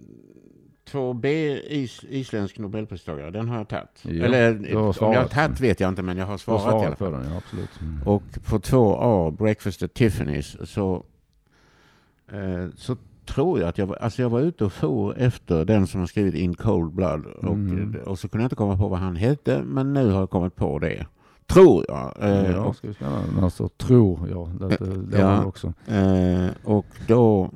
2B 0.91 1.25
is, 1.67 2.05
isländsk 2.09 2.59
nobelpristagare, 2.59 3.31
den 3.31 3.47
har 3.49 3.57
jag 3.57 3.67
tagit. 3.69 4.03
Ja, 4.05 4.25
Eller 4.25 4.73
har 4.75 5.03
om 5.03 5.13
jag 5.13 5.21
har 5.21 5.27
tagit 5.27 5.59
vet 5.59 5.79
jag 5.79 5.89
inte, 5.89 6.01
men 6.01 6.17
jag 6.17 6.25
har 6.25 6.31
har 6.31 6.37
svarat, 6.37 6.61
i 6.61 6.67
alla 6.67 6.95
svarat 6.95 6.97
på 6.97 7.09
den, 7.11 7.31
ja 7.31 7.37
absolut. 7.37 7.81
Mm. 7.81 8.03
Och 8.05 8.23
på 8.49 8.59
2A, 8.59 9.31
Breakfast 9.37 9.83
at 9.83 9.93
Tiffany's, 9.93 10.65
så, 10.65 11.03
eh, 12.31 12.67
så 12.75 12.97
tror 13.25 13.59
jag 13.59 13.69
att 13.69 13.77
jag 13.77 13.95
alltså 13.99 14.21
jag 14.21 14.29
var 14.29 14.39
ute 14.39 14.65
och 14.65 14.73
for 14.73 15.15
efter 15.17 15.65
den 15.65 15.87
som 15.87 15.99
har 15.99 16.07
skrivit 16.07 16.35
In 16.35 16.53
Cold 16.55 16.93
Blood. 16.93 17.25
Och, 17.25 17.43
Mm. 17.53 17.95
och 18.05 18.19
så 18.19 18.27
kunde 18.27 18.43
jag 18.43 18.45
inte 18.45 18.55
komma 18.55 18.77
på 18.77 18.87
vad 18.87 18.99
han 18.99 19.15
hette, 19.15 19.61
men 19.63 19.93
nu 19.93 20.09
har 20.11 20.19
jag 20.19 20.29
kommit 20.29 20.55
på 20.55 20.79
det. 20.79 21.05
Tror 21.45 21.85
jag. 21.87 22.13
Eh, 22.21 22.51
ja, 22.51 22.59
och, 22.59 22.75
ska 22.75 22.87
vi 22.87 22.93
spännande. 22.93 23.41
Alltså 23.43 23.69
tror 23.69 24.29
jag. 24.29 24.49
Det, 24.59 24.77
det, 25.11 25.19
Ja. 25.19 25.27
det 25.27 25.45
också. 25.45 25.73
eh, 25.87 26.47
och 26.63 26.85
då 27.07 27.51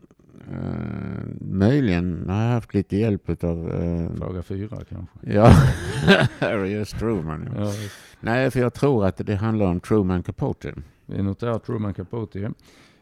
eh, 0.52 1.26
möjligen 1.42 2.26
har 2.30 2.42
jag 2.44 2.52
haft 2.52 2.74
lite 2.74 2.98
hjälp 2.98 3.44
av 3.44 3.70
eh, 3.72 4.10
Fråga 4.18 4.44
fyra 4.44 4.78
kanske. 4.90 5.34
Ja, 5.34 5.52
Harry 6.40 6.74
S. 6.74 6.90
Truman. 6.90 7.50
Ja. 7.58 7.64
Ja, 7.66 7.72
Nej, 8.20 8.52
för 8.52 8.60
jag 8.60 8.74
tror 8.74 9.06
att 9.06 9.18
det 9.18 9.36
handlar 9.36 9.66
om 9.66 9.80
Truman 9.80 10.24
Capote. 10.24 10.74
vi 11.06 11.24
noterar 11.24 11.60
Truman 11.60 11.94
Capote. 11.94 12.52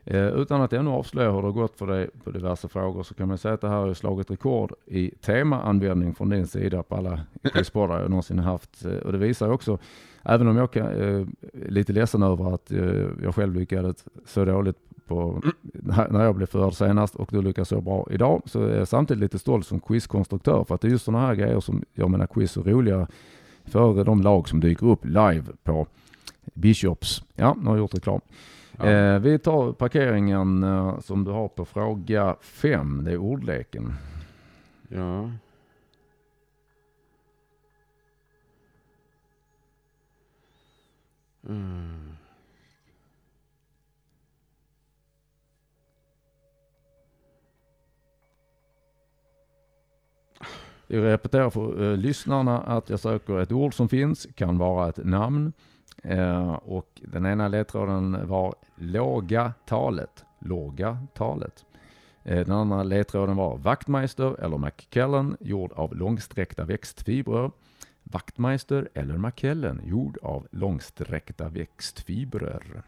Eh, 0.08 0.28
utan 0.28 0.62
att 0.62 0.74
ännu 0.74 0.90
avslöja 0.90 1.32
hur 1.32 1.42
det 1.42 1.48
har 1.48 1.52
gått 1.52 1.78
för 1.78 1.88
dig 1.88 2.10
på 2.24 2.32
diverse 2.32 2.68
frågor 2.68 3.04
så 3.04 3.14
kan 3.14 3.28
man 3.28 3.38
säga 3.38 3.54
att 3.54 3.62
det 3.62 3.70
här 3.70 3.76
har 3.76 3.94
slagit 3.94 4.32
rekord 4.32 4.74
i 4.86 5.10
temaanvändning 5.10 6.16
från 6.16 6.30
din 6.30 6.48
sida 6.48 6.84
på 6.84 6.96
alla 6.96 7.20
quizpoddar 7.54 8.02
jag 8.02 8.10
någonsin 8.10 8.40
haft. 8.40 8.86
Eh, 8.86 8.98
och 8.98 9.12
det 9.12 9.18
visar 9.18 9.50
också, 9.50 9.78
även 10.24 10.48
om 10.48 10.58
jag 10.58 10.72
kan, 10.72 10.88
eh, 10.88 10.92
är 10.94 11.26
lite 11.70 11.94
ledsen 11.94 12.24
över 12.24 12.54
att 12.54 12.72
eh, 12.72 13.08
jag 13.24 13.36
själv 13.36 13.56
lyckades 13.56 14.06
så 14.26 14.46
dåligt 14.46 14.78
på, 15.08 15.42
när 15.62 16.10
när 16.10 16.24
jag 16.24 16.36
blev 16.36 16.48
förd 16.48 16.74
senast 16.74 17.16
och 17.16 17.30
du 17.32 17.42
lyckas 17.42 17.70
så 17.70 17.82
bra 17.82 18.08
idag 18.12 18.42
så 18.46 18.64
är 18.64 18.78
jag 18.78 18.88
samtidigt 18.88 19.22
lite 19.22 19.40
stolt 19.40 19.66
som 19.66 19.80
quizkonstruktör 19.80 20.64
för 20.64 20.76
att 20.76 20.82
det 20.82 20.88
är 20.88 20.90
just 20.90 21.06
sådana 21.06 21.28
här 21.28 21.36
grejer 21.36 21.60
som 21.60 21.84
gör 21.94 22.08
mina 22.08 22.28
quiz 22.28 22.52
så 22.52 22.64
roliga 22.64 23.08
för 23.64 24.04
de 24.04 24.22
lag 24.22 24.50
som 24.50 24.60
dyker 24.60 24.88
upp 24.88 25.06
live 25.06 25.44
på 25.64 25.88
Bishops. 26.54 27.24
Ja, 27.36 27.56
nu 27.60 27.66
har 27.66 27.76
jag 27.76 27.78
gjort 27.84 27.94
reklam. 27.94 28.22
Ja. 28.78 28.86
Eh, 28.86 29.20
vi 29.20 29.40
tar 29.40 29.74
parkeringen 29.74 30.64
eh, 30.64 31.00
som 31.00 31.24
du 31.24 31.32
har 31.32 31.48
på 31.48 31.66
fråga 31.66 32.36
fem. 32.42 33.04
Det 33.04 33.12
är 33.12 33.18
ordleken. 33.18 33.94
Ja. 34.88 35.30
Mm. 41.50 42.16
Jag 50.88 51.04
repeterar 51.04 51.50
för 51.50 51.82
uh, 51.82 51.98
lyssnarna 51.98 52.62
att 52.62 52.90
jag 52.90 53.00
söker 53.00 53.40
ett 53.40 53.52
ord 53.52 53.74
som 53.74 53.90
finns, 53.90 54.28
kan 54.36 54.58
vara 54.58 54.90
ett 54.90 55.06
namn. 55.06 55.54
Eh, 56.08 56.54
och 56.54 57.02
den 57.04 57.26
ena 57.26 57.48
ledtråden 57.48 58.28
var 58.28 58.56
låga 58.76 59.54
talet. 59.66 60.26
Låga 60.40 60.98
talet. 61.14 61.66
Eh, 62.24 62.46
den 62.46 62.52
andra 62.52 62.84
ledtråden 62.84 63.36
var 63.36 63.58
Wachtmeister 63.58 64.44
eller 64.44 64.58
McKellen 64.58 65.38
gjord 65.40 65.72
av 65.72 65.96
långsträckta 65.96 66.64
växtfibrer. 66.64 67.52
Wachtmeister 68.04 68.90
eller 68.94 69.18
McKellen 69.18 69.82
gjord 69.86 70.18
av 70.22 70.48
långsträckta 70.52 71.50
växtfibrer. 71.50 72.84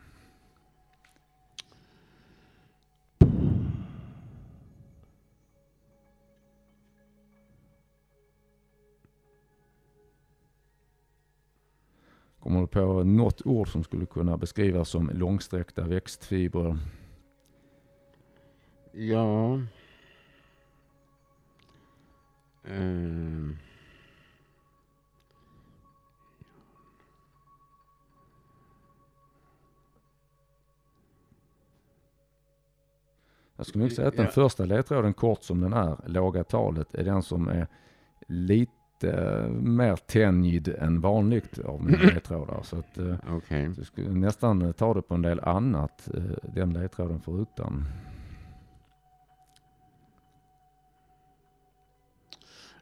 Kommer 12.48 12.62
du 12.62 12.68
på 12.68 13.04
något 13.04 13.42
ord 13.46 13.72
som 13.72 13.84
skulle 13.84 14.06
kunna 14.06 14.38
beskrivas 14.38 14.90
som 14.90 15.10
långsträckta 15.14 15.82
växtfibrer? 15.82 16.78
Ja. 18.92 19.62
Um. 22.64 23.58
Jag 33.56 33.66
skulle 33.66 33.84
nog 33.84 33.92
säga 33.92 34.08
att 34.08 34.16
den 34.16 34.26
ja. 34.26 34.32
första 34.32 34.66
ledtråden, 34.66 35.14
kort 35.14 35.44
som 35.44 35.62
den 35.62 35.74
är, 35.74 35.98
låga 36.06 36.44
talet, 36.44 36.96
är 36.96 37.04
den 37.04 37.24
som 37.24 37.48
är 37.48 37.68
lite 38.28 38.77
lite 39.04 39.50
mer 39.50 39.96
tänjd 39.96 40.68
än 40.68 41.02
vanligt 41.02 41.60
av 41.60 41.84
mina 41.84 41.98
ledtrådar. 42.14 42.62
Så 42.64 42.80
att 42.80 42.98
eh, 42.98 43.36
okay. 43.36 43.70
jag 43.78 43.86
skulle 43.86 44.10
nästan 44.10 44.74
ta 44.74 44.94
det 44.94 45.02
på 45.02 45.14
en 45.14 45.22
del 45.22 45.40
annat, 45.40 46.10
eh, 46.14 46.52
den 46.54 46.74
ledtråden 46.74 47.22
förutan. 47.22 47.86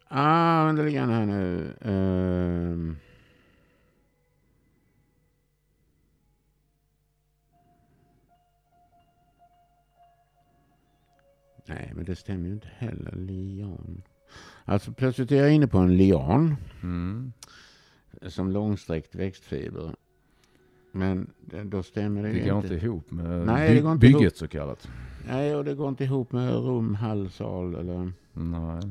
Ah, 0.07 0.65
vänta 0.65 0.81
lite 0.81 0.95
grann 0.95 1.09
här 1.09 1.25
nu. 1.25 1.73
Uh... 1.85 2.95
Nej, 11.67 11.91
men 11.95 12.05
det 12.05 12.15
stämmer 12.15 12.47
ju 12.47 12.53
inte 12.53 12.67
heller. 12.77 13.11
Lian. 13.15 14.03
Alltså 14.65 14.91
plötsligt 14.91 15.31
är 15.31 15.35
jag 15.35 15.53
inne 15.53 15.67
på 15.67 15.77
en 15.77 15.97
lian. 15.97 16.55
Mm. 16.83 17.33
Som 18.27 18.51
långsträckt 18.51 19.15
växtfiber. 19.15 19.95
Men 20.91 21.29
då 21.63 21.83
stämmer 21.83 22.23
det, 22.23 22.29
det 22.29 22.33
inte. 22.33 22.45
Det 22.45 22.51
går 22.51 22.63
inte 22.63 22.85
ihop 22.85 23.11
med 23.11 23.45
Nej, 23.45 23.69
by 23.69 23.75
det 23.75 23.81
går 23.81 23.91
inte 23.91 24.01
bygget 24.01 24.21
ihop. 24.21 24.35
så 24.35 24.47
kallat. 24.47 24.87
Nej, 25.27 25.55
och 25.55 25.65
det 25.65 25.75
går 25.75 25.89
inte 25.89 26.03
ihop 26.03 26.31
med 26.31 26.53
rum, 26.53 26.95
hall, 26.95 27.29
sal 27.29 27.75
eller... 27.75 28.11
Nej. 28.33 28.81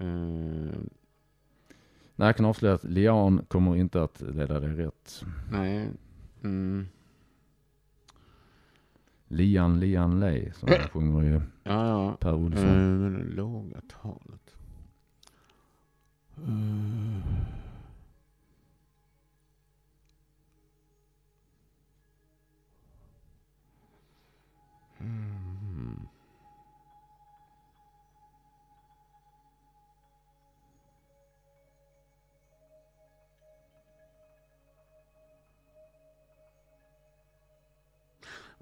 Uh... 0.00 0.70
Nej, 2.16 2.28
jag 2.28 2.36
kan 2.36 2.46
avslöja 2.46 2.74
att 2.74 2.84
lian 2.84 3.44
kommer 3.48 3.76
inte 3.76 4.02
att 4.02 4.20
leda 4.20 4.60
dig 4.60 4.70
rätt. 4.70 5.24
Nej. 5.52 5.88
Mm. 6.42 6.86
Lian, 9.32 9.80
lian, 9.80 10.20
lej, 10.20 10.52
som 10.54 10.68
jag 10.68 10.90
sjunger 10.90 11.22
ju 11.22 11.40
ja, 11.62 11.86
ja. 11.88 12.16
Per 12.20 12.34
Olsson. 12.34 12.64
Uh, 12.64 13.24
låga 13.34 13.80
talet. 14.02 14.56
Uh. 16.38 16.48
Mm. 25.00 25.31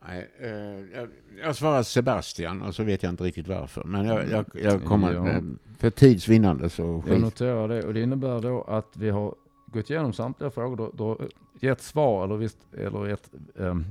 Nej, 0.08 0.30
eh, 0.40 0.50
jag, 0.98 1.08
jag 1.42 1.56
svarar 1.56 1.82
Sebastian 1.82 2.62
och 2.62 2.74
så 2.74 2.82
vet 2.82 3.02
jag 3.02 3.12
inte 3.12 3.24
riktigt 3.24 3.48
varför. 3.48 3.84
Men 3.84 4.06
jag, 4.06 4.30
jag, 4.30 4.44
jag 4.54 4.84
kommer, 4.84 5.12
ja. 5.12 5.28
Eh, 5.28 5.42
för 5.78 5.90
tids 5.90 6.28
vinnande 6.28 6.70
så... 6.70 7.04
Jag 7.08 7.20
noterar 7.20 7.68
det 7.68 7.82
och 7.82 7.94
det 7.94 8.00
innebär 8.00 8.40
då 8.40 8.62
att 8.62 8.96
vi 8.96 9.10
har 9.10 9.34
gått 9.66 9.90
igenom 9.90 10.12
samtliga 10.12 10.50
frågor. 10.50 10.90
Du 10.96 11.02
har 11.02 11.18
gett 11.60 11.80
svar 11.80 12.24
eller 12.24 12.36
visst, 12.36 12.58
eller 12.72 13.06
gett, 13.06 13.30
um, 13.54 13.84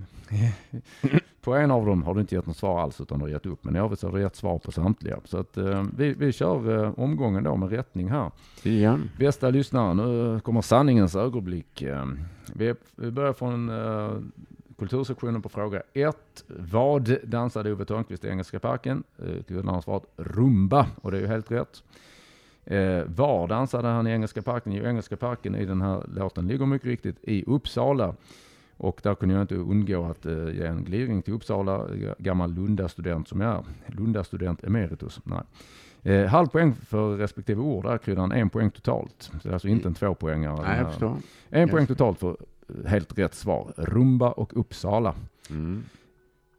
på 1.42 1.54
en 1.54 1.72
av 1.72 1.86
dem 1.86 2.04
har 2.04 2.14
du 2.14 2.22
inte 2.22 2.36
gett 2.36 2.46
något 2.46 2.58
svar 2.58 2.82
alls 2.82 3.02
utan 3.02 3.20
du 3.20 3.26
har 3.26 3.30
gett 3.30 3.46
upp. 3.46 3.64
Men 3.64 3.76
i 3.76 3.80
övrigt 3.80 4.02
har 4.02 4.12
du 4.12 4.22
gett 4.22 4.36
svar 4.36 4.60
på 4.60 4.72
samtliga. 4.72 5.20
Så 5.26 5.38
att 5.38 5.58
um, 5.58 5.96
vi, 5.98 6.14
vi 6.14 6.32
kör 6.32 6.70
uh, 6.70 7.00
omgången 7.00 7.44
då 7.44 7.56
med 7.56 7.70
rättning 7.70 8.10
här. 8.10 8.32
Ja. 8.64 9.00
Bästa 9.20 9.50
lyssnare, 9.50 9.94
nu 9.94 10.40
kommer 10.40 10.62
sanningens 10.62 11.16
ögonblick. 11.16 11.82
Um, 11.82 12.20
vi, 12.54 12.74
vi 12.96 13.12
börjar 13.12 13.34
från 13.34 13.70
uh, 13.70 14.22
Kultursektionen 14.80 15.42
på 15.42 15.50
fråga 15.50 15.82
1. 15.94 16.44
Vad 16.48 17.18
dansade 17.24 17.72
Ove 17.72 17.86
Thörnqvist 17.86 18.26
i 18.26 18.28
Engelska 18.28 18.60
parken? 18.60 19.04
Killen 19.48 19.68
har 19.68 19.82
svarat 19.82 20.06
rumba 20.18 20.88
och 21.02 21.12
det 21.12 21.18
är 21.18 21.22
ju 21.22 21.28
helt 21.28 21.52
rätt. 21.52 21.84
Eh, 22.66 23.04
var 23.06 23.48
dansade 23.48 23.88
han 23.88 24.08
i 24.08 24.12
Engelska 24.12 24.42
parken? 24.42 24.74
Jo, 24.74 24.86
Engelska 24.86 25.18
parken 25.18 25.56
i 25.56 25.66
den 25.66 25.82
här 25.82 26.04
låten 26.16 26.48
ligger 26.48 26.66
mycket 26.66 26.88
riktigt 26.88 27.18
i 27.24 27.44
Uppsala. 27.48 28.16
Och 28.78 29.00
där 29.04 29.16
kunde 29.16 29.36
jag 29.36 29.44
inte 29.44 29.56
undgå 29.56 30.06
att 30.06 30.26
eh, 30.26 30.50
ge 30.50 30.66
en 30.66 30.84
gliring 30.84 31.22
till 31.22 31.34
Uppsala, 31.34 31.88
gammal 32.18 32.54
Lunda-student 32.54 33.28
som 33.28 33.42
jag 33.42 33.52
är. 33.56 33.64
Lunda-student 33.88 34.64
emeritus. 34.64 35.20
Nej. 35.24 35.42
Eh, 36.04 36.26
halv 36.26 36.48
poäng 36.48 36.74
för 36.74 37.18
respektive 37.18 37.62
ord, 37.62 37.86
där 37.86 37.98
kryddan 37.98 38.32
en 38.32 38.50
poäng 38.50 38.72
totalt. 38.72 39.14
Så 39.20 39.38
det 39.44 39.50
är 39.50 39.54
alltså 39.54 39.68
inte 39.68 39.88
en 39.88 39.94
tvåpoängare. 39.94 40.62
Nej, 40.62 40.78
jag 40.78 40.88
förstår. 40.88 41.16
En 41.50 41.70
poäng 41.70 41.88
totalt 41.88 42.20
för 42.20 42.38
helt 42.86 43.18
rätt 43.18 43.34
svar. 43.34 43.74
Rumba 43.78 44.32
och 44.32 44.60
Uppsala. 44.60 45.16
Mm. 45.50 45.84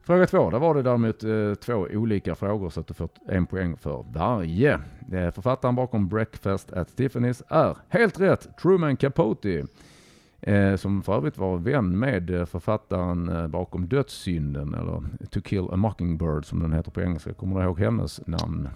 Fråga 0.02 0.26
två, 0.26 0.50
där 0.50 0.58
var 0.58 0.74
det 0.74 0.82
däremot 0.82 1.24
eh, 1.24 1.54
två 1.54 1.86
olika 1.90 2.34
frågor 2.34 2.70
så 2.70 2.80
att 2.80 2.86
du 2.86 2.94
fått 2.94 3.18
en 3.28 3.46
poäng 3.46 3.76
för 3.76 4.04
varje. 4.12 4.74
Eh, 5.12 5.30
författaren 5.30 5.74
bakom 5.74 6.08
Breakfast 6.08 6.72
at 6.72 6.88
Tiffany's 6.96 7.42
är 7.48 7.76
helt 7.88 8.20
rätt 8.20 8.48
Truman 8.62 8.96
Capote. 8.96 9.66
Eh, 10.40 10.76
som 10.76 11.02
för 11.02 11.16
övrigt 11.16 11.38
var 11.38 11.56
vän 11.56 11.98
med 11.98 12.48
författaren 12.48 13.50
bakom 13.50 13.88
Dödssynden 13.88 14.74
eller 14.74 15.02
To 15.30 15.40
kill 15.40 15.68
a 15.70 15.76
mockingbird 15.76 16.44
som 16.44 16.60
den 16.60 16.72
heter 16.72 16.90
på 16.90 17.00
engelska. 17.00 17.32
Kommer 17.32 17.60
du 17.60 17.66
ihåg 17.66 17.80
hennes 17.80 18.26
namn? 18.26 18.68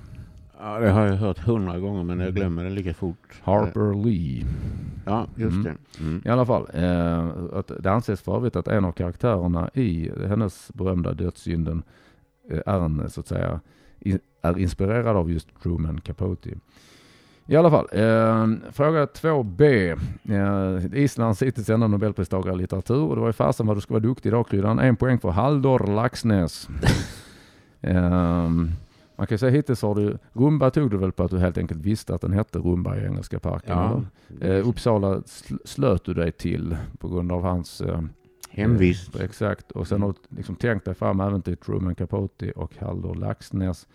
Ja, 0.59 0.79
det 0.79 0.91
har 0.91 1.07
jag 1.07 1.17
hört 1.17 1.39
hundra 1.39 1.79
gånger 1.79 2.03
men 2.03 2.21
jag 2.21 2.35
glömmer 2.35 2.65
det 2.65 2.71
lika 2.71 2.95
fort. 2.95 3.41
Harper 3.43 4.05
Lee. 4.05 4.47
Ja, 5.07 5.27
just 5.37 5.55
mm. 5.55 5.63
det. 5.65 6.05
Mm. 6.05 6.23
I 6.25 6.29
alla 6.29 6.47
fall, 6.47 6.67
eh, 6.75 7.59
att 7.59 7.73
det 7.81 7.93
anses 7.93 8.21
för 8.21 8.37
övrigt 8.37 8.57
att 8.57 8.69
en 8.69 8.85
av 8.85 8.93
karaktärerna 8.93 9.71
i 9.75 10.11
hennes 10.29 10.71
berömda 10.75 11.13
Dödssynden 11.13 11.83
eh, 12.51 12.61
är 12.67 12.81
en, 12.85 13.11
så 13.11 13.21
att 13.21 13.27
säga, 13.27 13.61
in, 14.01 14.19
är 14.43 14.59
inspirerad 14.59 15.17
av 15.17 15.31
just 15.31 15.63
Truman 15.63 16.01
Capote. 16.01 16.51
I 17.47 17.57
alla 17.57 17.71
fall, 17.71 17.89
eh, 17.93 18.73
fråga 18.73 19.07
2b. 19.07 19.93
Eh, 20.25 21.03
Islands 21.03 21.43
hittills 21.43 21.71
enda 21.71 21.87
nobelpristagare 21.87 22.55
i 22.55 22.59
litteratur. 22.59 23.09
Och 23.09 23.15
det 23.15 23.21
var 23.21 23.29
ju 23.29 23.33
fasen 23.33 23.67
vad 23.67 23.77
du 23.77 23.81
ska 23.81 23.95
vara 23.95 24.03
duktig 24.03 24.29
idag 24.29 24.49
Kryddan. 24.49 24.79
En 24.79 24.97
poäng 24.97 25.19
för 25.19 25.31
Haldor 25.31 25.95
Laxnäs. 25.95 26.69
eh, 27.81 28.51
man 29.17 29.27
kan 29.27 29.39
säga 29.39 29.51
hittills 29.51 29.83
har 29.83 29.95
du, 29.95 30.19
rumba 30.33 30.71
tog 30.71 30.91
du 30.91 30.97
väl 30.97 31.13
på 31.13 31.23
att 31.23 31.31
du 31.31 31.39
helt 31.39 31.59
enkelt 31.59 31.81
visste 31.81 32.15
att 32.15 32.21
den 32.21 32.33
hette 32.33 32.59
rumba 32.59 32.97
i 32.97 33.05
Engelska 33.05 33.39
parken? 33.39 33.79
Ja, 33.79 34.03
eh, 34.47 34.69
Uppsala 34.69 35.23
sl 35.27 35.55
slöt 35.65 36.05
du 36.05 36.15
dig 36.15 36.33
till 36.33 36.77
på 36.99 37.09
grund 37.09 37.33
av 37.33 37.43
hans 37.43 37.81
eh, 37.81 38.01
hemvist. 38.51 39.17
Eh, 39.17 39.25
exakt, 39.25 39.71
och 39.71 39.89
sen 39.89 40.03
har 40.03 40.09
du 40.09 40.37
liksom 40.37 40.57
tänkt 40.57 40.85
dig 40.85 40.95
fram 40.95 41.21
även 41.21 41.43
till 41.43 41.57
Truman 41.57 41.95
Capote 41.95 42.51
och 42.51 42.77
Haldor 42.77 43.15
Laxnäs. 43.15 43.87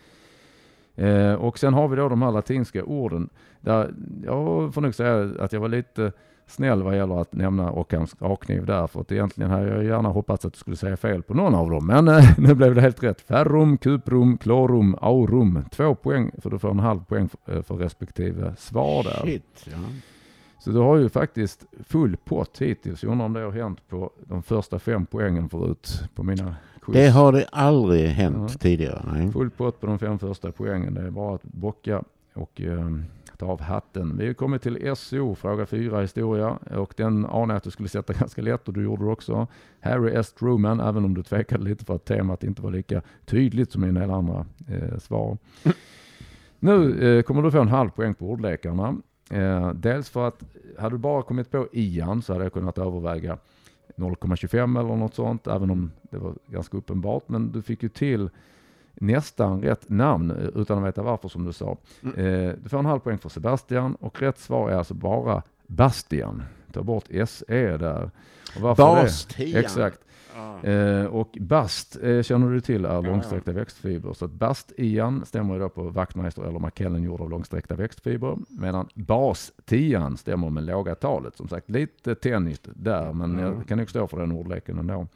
Eh, 0.95 1.33
och 1.33 1.59
sen 1.59 1.73
har 1.73 1.87
vi 1.87 1.95
då 1.95 2.09
de 2.09 2.21
här 2.21 2.31
latinska 2.31 2.83
orden. 2.83 3.29
Där 3.61 3.93
jag 4.23 4.73
får 4.73 4.81
nog 4.81 4.95
säga 4.95 5.31
att 5.39 5.53
jag 5.53 5.59
var 5.59 5.69
lite 5.69 6.11
snäll 6.49 6.83
vad 6.83 6.95
gäller 6.95 7.21
att 7.21 7.33
nämna 7.33 7.71
Ockhams 7.71 8.15
rakkniv 8.19 8.65
där. 8.65 8.87
För 8.87 9.01
att 9.01 9.11
egentligen 9.11 9.51
hade 9.51 9.67
jag 9.67 9.83
gärna 9.83 10.09
hoppats 10.09 10.45
att 10.45 10.53
du 10.53 10.59
skulle 10.59 10.75
säga 10.75 10.97
fel 10.97 11.23
på 11.23 11.33
någon 11.33 11.55
av 11.55 11.69
dem. 11.69 11.87
Men 11.87 12.07
äh, 12.07 12.23
nu 12.39 12.55
blev 12.55 12.75
det 12.75 12.81
helt 12.81 13.03
rätt. 13.03 13.21
Ferrum, 13.21 13.77
kuprum, 13.77 14.37
klorum, 14.37 14.95
aurum. 15.01 15.63
Två 15.71 15.95
poäng 15.95 16.31
för 16.41 16.49
du 16.49 16.59
får 16.59 16.71
en 16.71 16.79
halv 16.79 16.99
poäng 16.99 17.29
för, 17.29 17.55
eh, 17.55 17.61
för 17.61 17.75
respektive 17.75 18.55
svar 18.57 19.03
där. 19.03 19.21
Shit, 19.23 19.65
ja. 19.65 19.77
Så 20.59 20.71
du 20.71 20.79
har 20.79 20.97
ju 20.97 21.09
faktiskt 21.09 21.65
full 21.87 22.17
pott 22.17 22.61
hittills. 22.61 23.03
Jag 23.03 23.11
undrar 23.11 23.25
om 23.25 23.33
det 23.33 23.39
har 23.39 23.51
hänt 23.51 23.87
på 23.89 24.11
de 24.27 24.43
första 24.43 24.79
fem 24.79 25.05
poängen 25.05 25.49
förut 25.49 26.03
på 26.15 26.23
mina 26.23 26.55
quiz. 26.81 26.95
Det 26.95 27.09
har 27.09 27.31
det 27.31 27.45
aldrig 27.51 28.07
hänt 28.09 28.51
ja. 28.51 28.57
tidigare. 28.59 29.05
Nej. 29.13 29.31
Full 29.31 29.49
pott 29.49 29.81
på 29.81 29.87
de 29.87 29.99
fem 29.99 30.19
första 30.19 30.51
poängen. 30.51 30.93
Det 30.93 31.01
är 31.01 31.11
bara 31.11 31.35
att 31.35 31.43
bocka 31.43 32.03
och 32.33 32.61
eh, 32.61 32.89
ta 33.39 33.45
av 33.45 33.61
hatten. 33.61 34.17
Vi 34.17 34.33
kommer 34.33 34.57
till 34.57 34.95
SO, 34.95 35.35
fråga 35.35 35.65
4 35.65 36.01
historia 36.01 36.49
och 36.49 36.93
den 36.97 37.25
anade 37.25 37.53
jag 37.53 37.57
att 37.57 37.63
du 37.63 37.71
skulle 37.71 37.89
sätta 37.89 38.13
ganska 38.19 38.41
lätt 38.41 38.67
och 38.67 38.73
du 38.73 38.83
gjorde 38.83 39.05
det 39.05 39.11
också. 39.11 39.47
Harry 39.79 40.13
S. 40.15 40.33
Truman, 40.33 40.79
även 40.79 41.05
om 41.05 41.13
du 41.13 41.23
tvekade 41.23 41.63
lite 41.63 41.85
för 41.85 41.95
att 41.95 42.05
temat 42.05 42.43
inte 42.43 42.61
var 42.61 42.71
lika 42.71 43.01
tydligt 43.25 43.71
som 43.71 43.83
i 43.83 43.87
en 43.87 43.93
del 43.93 44.11
andra 44.11 44.45
eh, 44.67 44.97
svar. 44.97 45.37
Nu 46.61 47.03
eh, 47.17 47.23
kommer 47.23 47.41
du 47.41 47.51
få 47.51 47.61
en 47.61 47.67
halv 47.67 47.89
poäng 47.89 48.13
på 48.13 48.29
ordlekarna. 48.29 48.95
Eh, 49.29 49.73
dels 49.73 50.09
för 50.09 50.27
att 50.27 50.43
hade 50.79 50.95
du 50.95 50.99
bara 50.99 51.23
kommit 51.23 51.51
på 51.51 51.67
Ian 51.71 52.21
så 52.21 52.33
hade 52.33 52.45
jag 52.45 52.53
kunnat 52.53 52.77
överväga 52.77 53.37
0,25 53.95 54.79
eller 54.79 54.95
något 54.95 55.13
sånt, 55.13 55.47
även 55.47 55.71
om 55.71 55.91
det 56.01 56.17
var 56.17 56.33
ganska 56.47 56.77
uppenbart. 56.77 57.23
Men 57.29 57.51
du 57.51 57.61
fick 57.61 57.83
ju 57.83 57.89
till 57.89 58.29
nästan 58.99 59.61
rätt 59.61 59.89
namn 59.89 60.31
eh, 60.31 60.61
utan 60.61 60.77
att 60.77 60.87
veta 60.87 61.03
varför 61.03 61.29
som 61.29 61.45
du 61.45 61.53
sa. 61.53 61.77
Mm. 62.03 62.15
Eh, 62.15 62.53
du 62.63 62.69
får 62.69 62.79
en 62.79 62.85
halv 62.85 62.99
poäng 62.99 63.17
för 63.17 63.29
Sebastian 63.29 63.95
och 63.95 64.21
rätt 64.21 64.39
svar 64.39 64.69
är 64.69 64.75
alltså 64.75 64.93
bara 64.93 65.43
Bastian. 65.67 66.43
Ta 66.73 66.83
bort 66.83 67.05
SE 67.27 67.77
där. 67.77 68.11
Varför 68.59 68.95
det? 68.95 69.01
Bastian. 69.01 69.55
Exakt. 69.55 69.99
Ja. 70.35 70.69
Eh, 70.69 71.05
och 71.05 71.37
bast 71.39 71.97
eh, 72.03 72.21
känner 72.21 72.51
du 72.51 72.61
till 72.61 72.85
är 72.85 72.93
ja. 72.93 73.01
långsträckta 73.01 73.51
växtfibrer. 73.51 74.13
Så 74.13 74.25
att 74.25 74.31
bast-ian 74.31 75.25
stämmer 75.25 75.53
ju 75.53 75.59
då 75.59 75.69
på 75.69 75.83
Wachtmeister 75.83 76.41
eller 76.41 76.59
McKellen 76.59 77.03
gjord 77.03 77.21
av 77.21 77.29
långsträckta 77.29 77.75
växtfibrer. 77.75 78.37
Medan 78.49 78.87
bas-tian 78.93 80.17
stämmer 80.17 80.49
med 80.49 80.63
låga 80.63 80.95
talet. 80.95 81.37
Som 81.37 81.47
sagt 81.47 81.69
lite 81.69 82.15
tänjigt 82.15 82.67
där 82.73 83.13
men 83.13 83.39
Ja. 83.39 83.45
jag 83.45 83.67
kan 83.67 83.77
nog 83.77 83.89
stå 83.89 84.07
för 84.07 84.19
den 84.19 84.31
ordleken 84.31 84.79
ändå. 84.79 85.07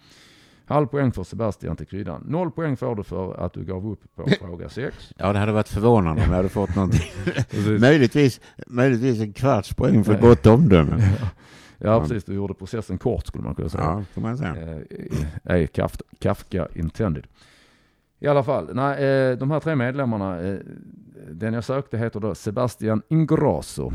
Halv 0.65 0.87
poäng 0.87 1.11
för 1.11 1.23
Sebastian 1.23 1.75
till 1.75 1.87
kryddan. 1.87 2.23
Noll 2.27 2.51
poäng 2.51 2.77
får 2.77 2.95
du 2.95 3.03
för 3.03 3.45
att 3.45 3.53
du 3.53 3.63
gav 3.63 3.87
upp 3.91 4.15
på 4.15 4.29
fråga 4.29 4.69
6. 4.69 5.13
ja, 5.17 5.33
det 5.33 5.39
hade 5.39 5.51
varit 5.51 5.67
förvånande 5.67 6.21
om 6.23 6.29
jag 6.29 6.35
hade 6.37 6.49
fått 6.49 6.75
någonting. 6.75 7.01
möjligtvis, 7.79 8.41
möjligtvis 8.67 9.19
en 9.21 9.33
kvarts 9.33 9.73
poäng 9.73 10.03
för 10.03 10.17
gott 10.19 10.45
omdöme. 10.45 11.09
ja 11.77 11.99
precis, 11.99 12.23
du 12.23 12.33
gjorde 12.33 12.53
processen 12.53 12.97
kort 12.97 13.25
skulle 13.27 13.43
man 13.43 13.55
kunna 13.55 13.69
säga. 13.69 13.83
Ja, 13.83 14.03
kan 14.13 14.23
man 14.23 14.37
säga. 14.37 14.55
Eh, 14.55 14.77
Ej 15.43 15.65
Kaf- 15.73 16.01
Kafka 16.19 16.67
intended. 16.75 17.27
I 18.19 18.27
alla 18.27 18.43
fall, 18.43 18.69
nej, 18.73 19.03
eh, 19.03 19.37
de 19.37 19.51
här 19.51 19.59
tre 19.59 19.75
medlemmarna, 19.75 20.41
eh, 20.41 20.57
den 21.31 21.53
jag 21.53 21.63
sökte 21.63 21.97
heter 21.97 22.19
då 22.19 22.35
Sebastian 22.35 23.01
Ingrosso. 23.09 23.91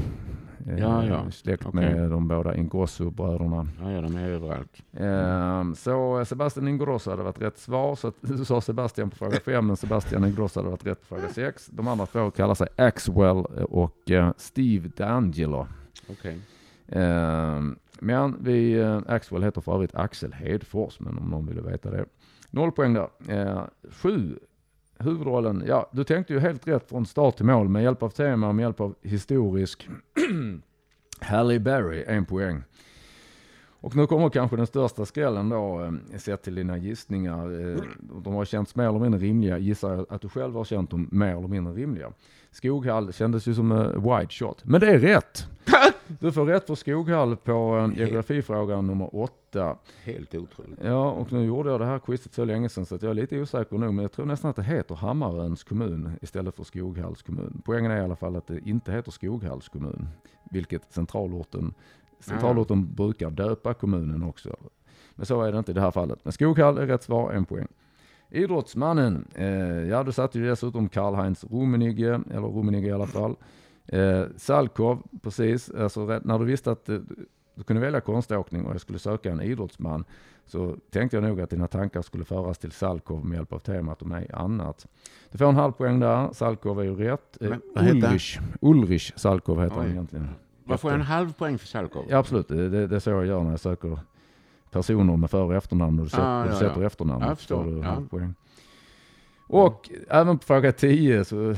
Eh, 0.67 0.79
Ja, 0.79 1.05
ja. 1.05 1.31
Släkt 1.31 1.67
Okej. 1.67 1.81
med 1.95 2.11
de 2.11 2.29
båda 2.29 2.55
Ingrosso-bröderna. 2.57 3.69
Ja, 3.81 3.91
ja, 3.93 4.01
de 4.01 4.17
är 4.17 4.29
överallt. 4.29 4.83
Eh, 4.93 5.73
Så 5.75 6.25
Sebastian 6.25 6.69
Ingrosso 6.69 7.11
hade 7.11 7.23
varit 7.23 7.41
rätt 7.43 7.59
svar. 7.59 7.95
Så 7.95 8.13
du 8.21 8.45
sa 8.45 8.61
Sebastian 8.61 9.11
på 9.11 9.17
fråga 9.17 9.41
5, 9.41 9.67
men 9.67 9.77
Sebastian 9.77 10.25
Ingrosso 10.25 10.61
hade 10.61 10.71
varit 10.71 10.87
rätt 10.87 11.01
på 11.01 11.07
fråga 11.07 11.29
6. 11.29 11.67
De 11.67 11.89
andra 11.89 12.07
två 12.07 12.31
kallar 12.31 12.55
sig 12.55 12.69
Axwell 12.77 13.45
och 13.71 14.11
eh, 14.11 14.31
Steve 14.37 14.89
D'Angelo. 14.89 15.67
Okej. 16.11 16.39
Eh, 16.89 17.63
Men 18.01 18.37
vi, 18.41 18.73
eh, 18.79 19.01
Axwell 19.07 19.43
heter 19.43 19.61
för 19.61 19.75
övrigt 19.75 19.95
Axel 19.95 20.33
Hedfors, 20.33 21.01
men 21.01 21.19
om 21.19 21.25
någon 21.31 21.47
ville 21.47 21.61
veta 21.61 21.91
det. 21.91 22.05
Noll 22.51 22.73
poäng 22.73 22.95
där. 22.95 23.09
Eh, 23.29 23.63
Sju, 23.91 24.39
huvudrollen, 24.99 25.65
ja 25.67 25.91
du 25.93 26.05
tänkte 26.05 26.33
ju 26.33 26.41
helt 26.41 26.69
rätt 26.69 26.89
från 26.89 27.07
start 27.07 27.37
till 27.37 27.47
mål 27.47 27.69
med 27.69 27.83
hjälp 27.83 28.03
av 28.03 28.11
tema, 28.11 28.53
med 28.53 28.63
hjälp 28.63 28.81
av 28.81 28.95
historisk 29.03 29.89
Halle 31.21 31.59
Berry, 31.59 32.05
en 32.07 32.27
poäng. 32.27 32.63
Och 33.81 33.97
nu 33.97 34.07
kommer 34.07 34.29
kanske 34.29 34.57
den 34.57 34.67
största 34.67 35.07
skrällen 35.07 35.49
då, 35.49 35.83
eh, 36.13 36.19
sett 36.19 36.43
till 36.43 36.55
dina 36.55 36.77
gissningar. 36.77 37.71
Eh, 37.71 37.83
de 38.25 38.35
har 38.35 38.45
känts 38.45 38.77
mer 38.77 38.89
eller 38.89 38.99
mindre 38.99 39.21
rimliga, 39.21 39.59
gissar 39.59 39.95
jag 39.95 40.07
att 40.09 40.21
du 40.21 40.29
själv 40.29 40.55
har 40.55 40.65
känt 40.65 40.91
dem 40.91 41.09
mer 41.13 41.37
eller 41.37 41.49
mindre 41.49 41.73
rimliga. 41.75 42.13
Skoghall 42.51 43.13
kändes 43.13 43.47
ju 43.47 43.55
som 43.55 43.73
en 43.73 44.03
wide 44.03 44.31
shot, 44.31 44.65
men 44.65 44.81
det 44.81 44.91
är 44.91 44.99
rätt! 44.99 45.47
Du 46.21 46.33
får 46.33 46.47
rätt 46.47 46.67
för 46.67 46.75
Skoghall 46.75 47.37
på 47.37 47.79
eh, 47.79 47.99
geografifrågan 47.99 48.87
nummer 48.87 49.17
åtta. 49.17 49.77
Helt 50.05 50.35
otroligt. 50.35 50.79
Ja, 50.85 51.11
och 51.11 51.33
nu 51.33 51.45
gjorde 51.45 51.71
jag 51.71 51.81
det 51.81 51.87
här 51.87 51.99
quizet 51.99 52.35
så 52.35 52.45
länge 52.45 52.69
sedan 52.69 52.87
så 52.87 52.95
att 52.95 53.03
jag 53.03 53.11
är 53.11 53.15
lite 53.15 53.41
osäker 53.41 53.79
nu, 53.79 53.87
men 53.87 53.99
jag 53.99 54.13
tror 54.13 54.27
nästan 54.27 54.51
att 54.51 54.57
det 54.57 54.63
heter 54.63 54.95
Hammaröns 54.95 55.65
kommun 55.65 56.11
istället 56.23 56.57
för 56.57 56.65
Skoghalls 56.65 57.23
kommun. 57.23 57.63
Poängen 57.65 57.91
är 57.91 57.97
i 57.97 58.01
alla 58.01 58.17
fall 58.17 58.37
att 58.37 58.47
det 58.47 58.69
inte 58.69 58.93
heter 58.93 59.11
Skoghalls 59.11 59.69
kommun, 59.69 60.09
vilket 60.51 60.93
centralorten, 60.93 61.75
centralorten 62.21 62.95
brukar 62.95 63.31
döpa 63.31 63.75
kommunen 63.75 64.23
också. 64.23 64.57
Men 65.15 65.27
så 65.27 65.43
är 65.43 65.53
det 65.53 65.59
inte 65.59 65.71
i 65.71 65.75
det 65.75 65.81
här 65.81 65.91
fallet. 65.91 66.19
Men 66.23 66.33
Skoghall 66.33 66.79
är 66.79 66.87
rätt 66.87 67.03
svar, 67.03 67.33
en 67.33 67.45
poäng. 67.45 67.69
Idrottsmannen, 68.31 69.29
eh, 69.35 69.49
ja 69.89 70.03
du 70.03 70.13
satte 70.13 70.39
ju 70.39 70.47
dessutom 70.47 70.89
Karl-Heinz 70.89 71.45
Rummenigge, 71.45 72.21
eller 72.31 72.49
Rummenigge 72.49 72.89
i 72.89 72.93
alla 72.93 73.07
fall. 73.07 73.37
Eh, 73.87 74.23
Salkov, 74.37 75.03
precis, 75.23 75.71
alltså 75.71 76.21
när 76.25 76.39
du 76.39 76.45
visste 76.45 76.71
att 76.71 76.89
eh, 76.89 76.99
du 77.55 77.65
kunde 77.65 77.83
välja 77.83 78.01
konståkning 78.01 78.65
och 78.67 78.75
jag 78.75 78.81
skulle 78.81 78.99
söka 78.99 79.33
en 79.33 79.41
idrottsman 79.41 80.05
så 80.47 80.77
tänkte 80.91 81.17
jag 81.17 81.25
nog 81.25 81.41
att 81.41 81.51
dina 81.51 81.67
tankar 81.67 82.03
skulle 82.03 82.25
föras 82.25 82.59
till 82.59 82.73
Salkov 82.73 83.25
med 83.25 83.37
hjälp 83.37 83.53
av 83.53 83.59
temat 83.59 84.03
och 84.03 84.09
mig 84.09 84.31
annat. 84.33 84.87
Du 85.31 85.39
får 85.39 85.49
en 85.49 85.57
halv 85.57 85.73
poäng 85.73 86.01
där, 86.01 86.33
Salkov 86.33 86.81
är 86.81 86.85
ju 86.85 86.95
rätt. 86.95 87.43
Eh, 87.43 87.55
han? 87.75 87.89
Ulrich, 87.89 88.39
Ulrich 88.61 89.13
Salkov 89.17 89.63
heter 89.63 89.77
han 89.77 89.85
Oj. 89.85 89.91
egentligen. 89.91 90.29
Vad 90.69 90.81
får 90.81 90.91
en 90.91 91.01
halv 91.01 91.33
poäng 91.33 91.59
för 91.59 91.67
Salkov? 91.67 92.05
Ja 92.09 92.19
absolut, 92.19 92.49
det, 92.49 92.69
det, 92.69 92.87
det 92.87 92.97
är 92.97 93.01
så 93.01 93.11
jag 93.11 93.27
gör 93.27 93.43
när 93.43 93.51
jag 93.51 93.61
söker 93.61 93.99
personer 94.71 95.17
med 95.17 95.31
för 95.31 95.43
och 95.43 95.55
efternamn 95.55 95.99
och 95.99 96.05
du, 96.05 96.11
sätter, 96.11 96.25
Ah, 96.25 96.41
och 96.41 96.47
du 96.47 96.53
ja, 96.53 96.59
sätter 96.59 96.81
ja. 96.81 96.87
efternamn. 96.87 97.25
Jag 97.25 97.39
förstår, 97.39 97.85
ja. 97.85 98.03
poäng. 98.11 98.35
Och 99.47 99.91
även 100.09 100.39
på 100.39 100.45
fråga 100.45 100.73
10 100.73 101.25
så 101.25 101.51
eh, 101.51 101.57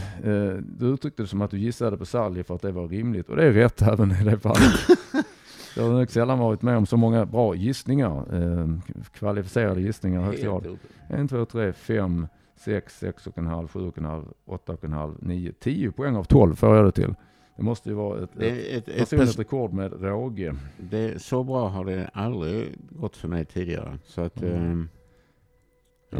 du 0.63 0.87
uttryckte 0.87 1.23
det 1.23 1.27
som 1.27 1.43
att 1.43 1.51
du 1.51 1.59
gissade 1.59 1.97
på 1.97 2.07
Salji 2.07 2.43
för 2.43 2.55
att 2.55 2.63
det 2.63 2.73
var 2.73 2.89
rimligt 2.89 3.29
och 3.29 3.37
det 3.37 3.45
är 3.45 3.53
rätt 3.53 3.83
även 3.83 4.11
i 4.13 4.25
det 4.25 4.39
fallet. 4.39 4.73
Jag 5.77 5.83
har 5.83 5.91
nog 5.91 6.11
sällan 6.11 6.39
varit 6.39 6.63
med 6.63 6.77
om 6.77 6.87
så 6.87 6.97
många 6.97 7.27
bra 7.27 7.55
gissningar, 7.55 8.25
eh, 8.35 8.69
kvalificerade 9.13 9.81
gissningar 9.81 10.21
i 10.21 10.25
högsta 10.25 10.47
grad. 10.47 10.63
Helt 10.63 10.67
otroligt. 10.67 10.83
En, 11.09 11.29
två, 11.29 11.45
tre, 11.45 11.73
fem, 11.73 12.27
sex, 12.57 12.99
sex 12.99 13.27
och 13.27 13.39
en 13.39 13.47
halv, 13.47 13.69
sju 13.69 13.81
och 13.89 13.99
en 13.99 14.05
halv, 14.05 14.25
åtta 14.47 14.73
och 14.73 14.85
en 14.85 14.93
halv, 14.93 15.15
nio, 15.19 15.53
tio 15.53 15.91
poäng 15.93 16.17
av 16.17 16.25
tolv 16.25 16.55
får 16.55 16.77
jag 16.77 16.85
det 16.85 16.93
till. 16.93 17.15
Det 17.57 17.63
måste 17.63 17.89
ju 17.89 17.95
vara 17.95 18.23
ett, 18.25 18.31
Det 18.37 18.77
ett, 18.77 18.89
ett, 18.89 18.97
personligt 18.99 19.31
pers- 19.31 19.39
rekord 19.39 19.73
med 19.73 20.03
råge. 20.03 20.55
det, 20.79 21.23
så 21.23 21.45
bra 21.45 21.69
har 21.69 21.85
det 21.85 22.11
aldrig 22.13 22.75
gått 22.91 23.17
för 23.17 23.29
mig 23.29 23.45
tidigare. 23.45 23.99
Så 24.05 24.21
att... 24.21 24.43
Mm. 24.43 24.55
ehm, 24.57 24.89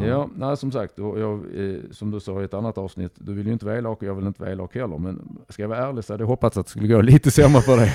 Ja, 0.05 0.29
nej, 0.35 0.57
som 0.57 0.71
sagt, 0.71 0.93
jag, 0.97 1.39
eh, 1.55 1.75
som 1.91 2.11
du 2.11 2.19
sa 2.19 2.41
i 2.41 2.45
ett 2.45 2.53
annat 2.53 2.77
avsnitt, 2.77 3.11
du 3.15 3.33
vill 3.33 3.47
ju 3.47 3.53
inte 3.53 3.65
vara 3.65 3.77
elak 3.77 3.97
och 4.01 4.07
jag 4.07 4.15
vill 4.15 4.27
inte 4.27 4.41
vara 4.41 4.51
elak 4.51 4.75
heller. 4.75 4.97
Men 4.97 5.37
ska 5.49 5.61
jag 5.63 5.69
vara 5.69 5.87
ärlig 5.87 6.03
så 6.03 6.13
hade 6.13 6.21
jag 6.23 6.27
hoppats 6.27 6.57
att 6.57 6.65
det 6.65 6.69
skulle 6.69 6.87
gå 6.87 7.01
lite 7.01 7.31
sämre 7.31 7.61
för 7.61 7.77
dig. 7.77 7.93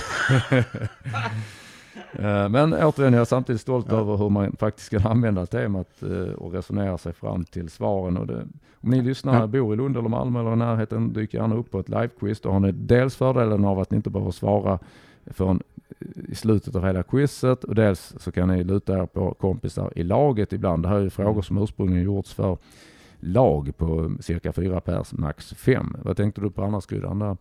Eh, 2.13 2.49
men 2.49 2.73
återigen, 2.75 3.13
jag 3.13 3.21
är 3.21 3.25
samtidigt 3.25 3.61
stolt 3.61 3.87
Ja. 3.91 3.97
över 3.97 4.17
hur 4.17 4.31
man 4.31 4.57
faktiskt 4.57 4.91
kan 4.91 5.07
använda 5.07 5.47
temat 5.47 6.03
eh, 6.03 6.33
och 6.35 6.53
resonera 6.53 6.99
sig 6.99 7.13
fram 7.13 7.45
till 7.45 7.71
svaren. 7.71 8.17
Och 8.17 8.27
det, 8.27 8.47
om 8.81 8.91
ni 8.91 9.03
lyssnare 9.03 9.39
Ja. 9.41 9.47
bor 9.47 9.75
i 9.75 9.77
Lund 9.77 9.97
eller 9.97 10.09
Malmö 10.09 10.41
eller 10.41 10.53
i 10.53 10.57
närheten, 10.57 11.13
dyk 11.13 11.35
gärna 11.35 11.55
upp 11.55 11.71
på 11.71 11.81
ett 11.81 11.89
livequiz. 11.89 12.41
Då 12.41 12.51
har 12.51 12.61
ni 12.61 12.73
dels 12.73 13.17
fördelen 13.17 13.65
av 13.65 13.79
att 13.81 13.91
ni 13.91 13.97
inte 13.97 14.11
behöver 14.11 14.31
svara 14.33 14.79
förrän 15.27 15.63
i 16.29 16.35
slutet 16.35 16.77
av 16.77 16.85
hela 16.87 17.03
quizet 17.03 17.65
och 17.65 17.75
dels 17.75 18.15
så 18.19 18.33
kan 18.33 18.49
ni 18.49 18.65
luta 18.65 18.99
er 19.03 19.07
på 19.07 19.35
kompisar 19.35 19.93
i 19.97 20.03
laget 20.03 20.53
ibland. 20.53 20.83
Det 20.83 20.89
här 20.89 20.97
är 20.97 21.01
ju 21.03 21.11
frågor 21.11 21.43
som 21.43 21.59
ursprungligen 21.59 22.05
gjorts 22.05 22.35
för 22.35 22.59
lag 23.21 23.77
på 23.77 24.11
cirka 24.21 24.53
fyra 24.53 24.81
pers, 24.81 25.13
max 25.13 25.55
fem. 25.55 25.97
Vad 26.03 26.17
tänkte 26.17 26.41
du 26.41 26.51
på 26.51 26.61
där? 27.01 27.27
eh, 27.31 27.37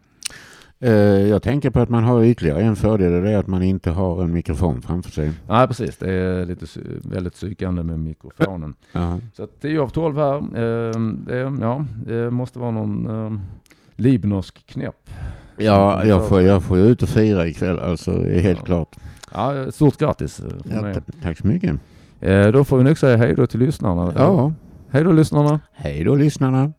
jag 1.30 1.44
tänker 1.44 1.70
på 1.70 1.80
att 1.80 1.90
man 1.90 2.04
har 2.04 2.24
ytterligare 2.24 2.62
en 2.64 2.76
fördel 2.76 3.14
och 3.14 3.22
det 3.22 3.32
är 3.32 3.38
att 3.38 3.48
man 3.48 3.64
inte 3.64 3.92
har 3.92 4.24
en 4.24 4.34
mikrofon 4.34 4.82
framför 4.82 5.12
sig. 5.12 5.32
Nej 5.50 5.68
precis, 5.68 5.98
det 5.98 6.12
är 6.14 6.46
lite 6.46 6.66
väldigt 7.04 7.34
psykande 7.34 7.84
med 7.84 8.00
mikrofonen. 8.00 8.74
Ja. 8.92 9.20
Så 9.34 9.44
att 9.44 9.62
10 9.62 9.80
av 9.82 9.90
12 9.90 10.16
här, 10.18 10.36
eh, 10.38 11.00
det, 11.28 11.38
ja, 11.62 11.86
det 12.06 12.32
måste 12.32 12.60
vara 12.60 12.72
någon 12.72 13.26
eh, 13.26 13.40
libnorsk 13.96 14.66
knäpp. 14.68 15.10
Ja, 15.58 16.06
jag 16.06 16.28
får, 16.28 16.42
jag 16.42 16.64
får 16.64 16.78
ut 16.80 17.04
och 17.04 17.10
fira 17.10 17.48
ikväll, 17.48 17.80
alltså 17.80 18.12
det 18.12 18.36
är 18.36 18.42
helt 18.42 18.60
Ja. 18.60 18.66
klart. 18.66 18.96
Ja, 19.34 19.72
stort 19.72 19.98
grattis 19.98 20.40
eh, 20.40 20.46
Ja, 20.84 20.94
tack 21.24 21.38
så 21.38 21.48
mycket. 21.48 21.76
Eh, 22.20 22.48
då 22.48 22.64
får 22.64 22.78
vi 22.78 22.84
nog 22.84 22.98
säga 22.98 23.18
hej 23.18 23.36
då 23.36 23.48
till 23.48 23.60
lyssnarna. 23.60 24.14
Ja, 24.18 24.54
Hej 24.90 25.04
då 25.04 25.12
lyssnarna. 25.12 25.60
hej 25.74 26.04
då 26.04 26.16
lyssnarna. 26.16 26.74